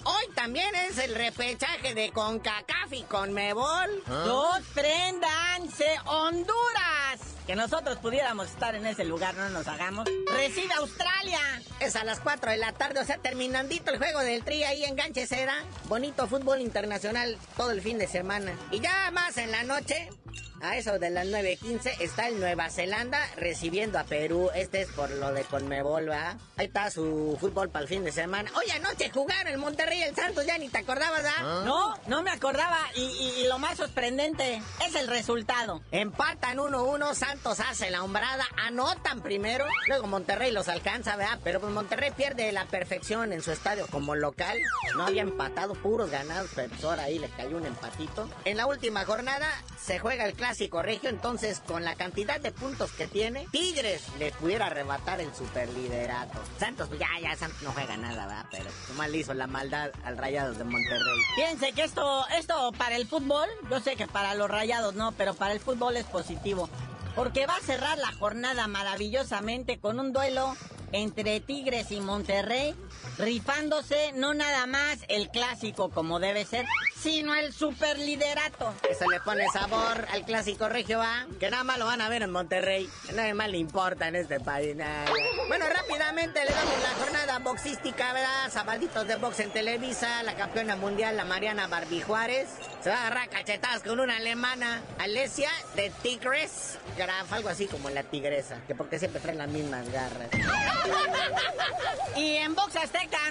Hoy 0.03 0.23
también 0.35 0.73
es 0.89 0.99
el 0.99 1.15
repechaje 1.15 1.93
de 1.93 2.11
CONCACAF 2.11 2.93
y 2.93 3.03
CONMEBOL. 3.03 4.03
¡Dos 4.07 4.61
prendanse 4.73 5.85
Honduras! 6.05 7.06
Que 7.47 7.55
nosotros 7.55 7.97
pudiéramos 7.99 8.49
estar 8.49 8.75
en 8.75 8.85
ese 8.85 9.05
lugar, 9.05 9.33
no 9.35 9.47
nos 9.49 9.69
hagamos. 9.69 10.05
¡Recibe 10.29 10.73
Australia! 10.73 11.39
Es 11.79 11.95
a 11.95 12.03
las 12.03 12.19
4 12.19 12.51
de 12.51 12.57
la 12.57 12.73
tarde, 12.73 12.99
o 12.99 13.05
sea, 13.05 13.19
terminandito 13.19 13.89
el 13.89 13.99
juego 13.99 14.19
del 14.19 14.43
tri 14.43 14.65
ahí 14.65 14.83
enganche 14.83 15.25
será. 15.25 15.63
Bonito 15.85 16.27
fútbol 16.27 16.59
internacional 16.59 17.37
todo 17.55 17.71
el 17.71 17.81
fin 17.81 17.99
de 17.99 18.07
semana. 18.07 18.51
Y 18.69 18.81
ya 18.81 19.11
más 19.11 19.37
en 19.37 19.51
la 19.51 19.63
noche, 19.63 20.09
a 20.61 20.75
eso 20.75 20.97
de 20.97 21.09
las 21.11 21.27
9.15 21.27 21.97
está 22.01 22.27
el 22.27 22.39
Nueva 22.39 22.69
Zelanda 22.71 23.19
recibiendo 23.35 23.99
a 23.99 24.03
Perú. 24.05 24.49
Este 24.55 24.81
es 24.81 24.89
por 24.89 25.09
lo 25.11 25.31
de 25.31 25.43
Conmebol, 25.43 26.05
¿verdad? 26.05 26.37
Ahí 26.57 26.65
está 26.65 26.89
su 26.89 27.37
fútbol 27.39 27.69
para 27.69 27.83
el 27.83 27.87
fin 27.89 28.03
de 28.03 28.11
semana. 28.11 28.49
Oye, 28.55 28.71
anoche 28.71 29.09
jugaron 29.11 29.47
el 29.53 29.59
Monterrey 29.59 29.99
y 29.99 30.03
el 30.03 30.15
Santos, 30.15 30.45
ya 30.47 30.57
ni 30.57 30.69
te 30.69 30.79
acordabas, 30.79 31.23
¿ah? 31.37 31.61
No, 31.63 31.95
no 32.07 32.23
me 32.23 32.31
acordaba. 32.31 32.79
Y, 32.95 33.01
y- 33.03 33.41
y 33.43 33.47
lo 33.47 33.59
más 33.59 33.77
sorprendente 33.77 34.61
es 34.87 34.95
el 34.95 35.07
resultado. 35.07 35.81
Empatan 35.91 36.57
1-1, 36.57 37.13
Santos 37.13 37.59
hace 37.59 37.91
la 37.91 38.03
hombrada, 38.03 38.45
anotan 38.57 39.21
primero, 39.21 39.65
luego 39.87 40.07
Monterrey 40.07 40.51
los 40.51 40.67
alcanza, 40.69 41.15
¿verdad? 41.17 41.39
Pero 41.43 41.59
pues 41.59 41.71
Monterrey 41.71 42.11
pierde 42.17 42.51
la 42.51 42.65
perfección 42.65 43.31
en 43.31 43.43
su 43.43 43.51
estadio 43.51 43.85
como 43.87 44.15
local. 44.15 44.57
No 44.95 45.05
había 45.05 45.21
empatado, 45.21 45.73
puros 45.75 46.09
ganados, 46.09 46.49
pero 46.55 46.69
pues 46.69 46.83
ahora 46.83 47.03
ahí 47.03 47.19
le 47.19 47.29
cayó 47.29 47.57
un 47.57 47.65
empatito. 47.67 48.27
En 48.45 48.57
la 48.57 48.65
última 48.65 49.05
jornada 49.05 49.47
se 49.79 49.99
juega 49.99 50.23
el 50.27 50.33
clásico 50.33 50.81
regio, 50.81 51.09
entonces 51.09 51.61
con 51.65 51.83
la 51.83 51.95
cantidad 51.95 52.39
de 52.39 52.51
puntos 52.51 52.91
que 52.91 53.07
tiene, 53.07 53.47
Tigres 53.51 54.03
le 54.19 54.31
pudiera 54.31 54.67
arrebatar 54.67 55.21
el 55.21 55.33
superliderato. 55.33 56.39
Santos, 56.59 56.87
pues 56.89 56.99
ya, 56.99 57.07
ya, 57.21 57.35
Santos 57.35 57.61
no 57.63 57.71
juega 57.71 57.97
nada. 57.97 58.47
Pero 58.51 58.69
le 59.07 59.17
hizo 59.17 59.33
la 59.33 59.47
maldad 59.47 59.91
al 60.03 60.17
Rayados 60.17 60.57
de 60.57 60.63
Monterrey. 60.63 61.19
Fíjense 61.35 61.71
que 61.73 61.83
esto, 61.83 62.25
esto 62.37 62.71
para 62.77 62.95
el 62.95 63.07
fútbol, 63.07 63.47
yo 63.69 63.79
sé 63.79 63.95
que 63.95 64.07
para 64.07 64.35
los 64.35 64.49
rayados 64.49 64.95
no, 64.95 65.11
pero 65.13 65.33
para 65.33 65.53
el 65.53 65.59
fútbol 65.59 65.97
es 65.97 66.05
positivo. 66.05 66.69
Porque 67.15 67.45
va 67.45 67.55
a 67.55 67.61
cerrar 67.61 67.97
la 67.97 68.11
jornada 68.13 68.67
maravillosamente 68.67 69.79
con 69.79 69.99
un 69.99 70.13
duelo 70.13 70.55
entre 70.91 71.39
Tigres 71.39 71.91
y 71.91 71.99
Monterrey, 71.99 72.75
rifándose 73.17 74.11
no 74.13 74.33
nada 74.33 74.65
más 74.67 74.99
el 75.07 75.29
clásico 75.29 75.89
como 75.89 76.19
debe 76.19 76.45
ser, 76.45 76.65
sino 76.99 77.35
el 77.35 77.53
superliderato. 77.53 78.73
Eso 78.89 79.05
le 79.09 79.19
pone 79.21 79.45
sabor 79.51 80.07
al 80.11 80.25
clásico 80.25 80.69
regio, 80.69 80.99
¿va? 80.99 81.25
Que 81.39 81.49
nada 81.49 81.63
más 81.63 81.77
lo 81.77 81.85
van 81.85 82.01
a 82.01 82.09
ver 82.09 82.21
en 82.23 82.31
Monterrey. 82.31 82.89
Que 83.05 83.13
nada 83.13 83.33
más 83.33 83.49
le 83.49 83.57
importa 83.57 84.07
en 84.07 84.15
este 84.15 84.39
país. 84.39 84.75
nada. 84.75 85.05
Bueno, 85.47 85.65
rápidamente 85.67 86.43
le 86.43 86.51
damos 86.51 86.83
la 86.83 86.89
jornada 86.99 87.39
boxística, 87.39 88.13
¿verdad? 88.13 88.51
Sabaditos 88.51 89.07
de 89.07 89.15
box 89.15 89.39
en 89.39 89.51
Televisa. 89.51 90.23
La 90.23 90.35
campeona 90.35 90.75
mundial, 90.75 91.17
la 91.17 91.25
Mariana 91.25 91.67
Barbie 91.67 92.01
Juárez. 92.01 92.49
Se 92.81 92.89
va 92.89 92.95
a 92.97 93.07
agarrar 93.07 93.29
cachetadas 93.29 93.83
con 93.83 93.99
una 93.99 94.17
alemana, 94.17 94.81
Alesia, 94.99 95.49
de 95.75 95.91
Tigres. 96.01 96.77
Graf, 96.97 97.31
algo 97.33 97.49
así 97.49 97.67
como 97.67 97.89
la 97.89 98.03
tigresa. 98.03 98.59
Que 98.67 98.75
porque 98.75 98.99
siempre 98.99 99.21
traen 99.21 99.37
las 99.37 99.49
mismas 99.49 99.89
garras. 99.91 100.29
Y 102.15 102.37
en 102.37 102.55
Box 102.55 102.75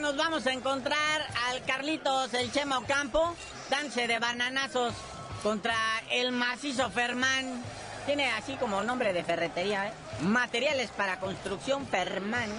Nos 0.01 0.17
vamos 0.17 0.47
a 0.47 0.53
encontrar 0.53 1.27
al 1.49 1.65
Carlitos, 1.65 2.33
el 2.35 2.53
Chema 2.53 2.79
Ocampo, 2.79 3.35
dándose 3.69 4.07
de 4.07 4.21
bananazos 4.21 4.95
contra 5.43 5.75
el 6.11 6.31
macizo 6.31 6.89
Fermán. 6.91 7.65
Tiene 8.05 8.31
así 8.31 8.55
como 8.55 8.85
nombre 8.85 9.13
de 9.13 9.25
ferretería, 9.25 9.89
¿eh? 9.89 9.93
Materiales 10.21 10.91
para 10.91 11.19
construcción 11.19 11.89
Fermán. 11.89 12.51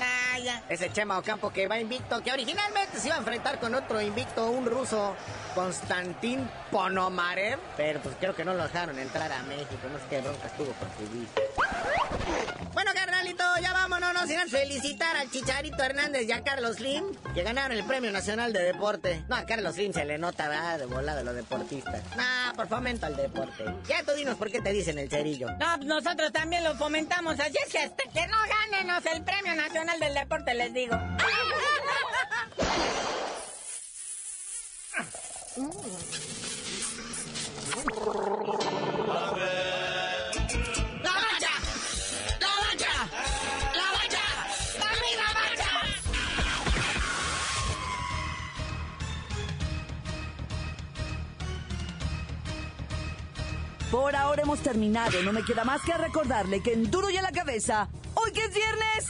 Ese 0.67 0.91
Chema 0.91 1.17
Ocampo 1.17 1.51
que 1.51 1.67
va 1.67 1.79
invicto, 1.79 2.21
que 2.21 2.33
originalmente 2.33 2.99
se 2.99 3.07
iba 3.07 3.15
a 3.15 3.19
enfrentar 3.19 3.59
con 3.61 3.73
otro 3.73 4.01
invicto, 4.01 4.49
un 4.49 4.65
ruso, 4.65 5.15
Konstantin 5.55 6.49
Ponomarev. 6.69 7.59
Pero 7.77 8.01
pues 8.01 8.15
creo 8.19 8.35
que 8.35 8.43
no 8.43 8.53
lo 8.55 8.63
dejaron 8.63 8.99
entrar 8.99 9.31
a 9.31 9.41
México, 9.43 9.87
no 9.89 9.97
sé 9.99 10.05
qué 10.09 10.19
bronca 10.19 10.47
estuvo 10.47 10.73
con 10.73 10.89
su 10.97 11.13
visa. 11.13 11.31
Bueno, 12.73 12.91
carnalito, 12.93 13.43
ya 13.59 13.73
vámonos, 13.73 14.13
no 14.13 14.27
sin 14.27 14.39
felicitar 14.49 15.17
al 15.17 15.31
Chicharito 15.31 15.81
Hernández 15.81 16.27
y 16.27 16.31
a 16.31 16.43
Carlos 16.43 16.75
Slim, 16.75 17.03
que 17.33 17.41
ganaron 17.41 17.75
el 17.75 17.83
Premio 17.85 18.11
Nacional 18.11 18.53
de 18.53 18.61
Deporte. 18.61 19.23
No, 19.27 19.35
a 19.35 19.45
Carlos 19.45 19.73
Slim 19.75 19.93
se 19.93 20.05
le 20.05 20.19
nota, 20.19 20.47
¿verdad? 20.47 20.77
De 20.77 20.85
volada 20.85 21.17
de 21.17 21.23
los 21.23 21.33
deportistas. 21.33 22.03
Nah, 22.15 22.53
por 22.53 22.67
fomento 22.67 23.07
al 23.07 23.15
deporte. 23.15 23.65
Ya 23.87 24.03
tú 24.03 24.11
dinos 24.11 24.35
por 24.37 24.51
qué 24.51 24.61
te 24.61 24.71
dicen 24.73 24.99
el 24.99 25.09
cerillo. 25.09 25.49
No, 25.51 25.75
pues 25.77 25.87
nosotros 25.87 26.31
también 26.31 26.63
lo 26.63 26.75
fomentamos, 26.75 27.39
así 27.39 27.57
es 27.65 27.71
que 27.71 27.79
hasta 27.79 28.03
que 28.03 28.27
no 28.27 28.37
ganenos 28.71 29.03
el 29.07 29.23
Premio 29.23 29.55
Nacional 29.55 29.99
del 29.99 30.13
Deporte, 30.13 30.53
les 30.53 30.71
digo. 30.73 30.95
¡La 30.95 31.17
Por 53.97 54.15
ahora 54.15 54.43
hemos 54.43 54.59
terminado. 54.59 55.23
No 55.23 55.33
me 55.33 55.43
queda 55.43 55.63
más 55.63 55.81
que 55.81 55.91
recordarle 55.91 56.61
que 56.61 56.71
en 56.71 56.91
Duro 56.91 57.09
y 57.09 57.17
a 57.17 57.21
la 57.23 57.31
cabeza, 57.31 57.89
hoy 58.13 58.31
que 58.31 58.41
es 58.41 58.53
viernes, 58.53 59.07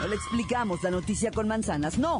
no 0.00 0.08
le 0.08 0.16
explicamos 0.16 0.82
la 0.82 0.90
noticia 0.90 1.30
con 1.30 1.46
manzanas, 1.46 1.96
no. 1.96 2.18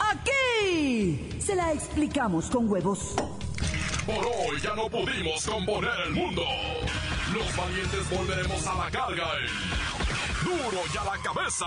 Aquí 0.00 1.38
se 1.38 1.54
la 1.54 1.72
explicamos 1.72 2.46
con 2.46 2.68
huevos. 2.68 3.14
Por 4.04 4.16
hoy 4.16 4.60
ya 4.60 4.74
no 4.74 4.88
pudimos 4.88 5.46
componer 5.46 5.92
el 6.06 6.12
mundo. 6.14 6.42
Los 7.32 7.56
valientes 7.56 8.10
volveremos 8.10 8.66
a 8.66 8.74
la 8.74 8.90
carga 8.90 9.28
en 9.38 10.44
Duro 10.44 10.82
y 10.92 10.96
a 10.96 11.04
la 11.04 11.22
cabeza. 11.22 11.66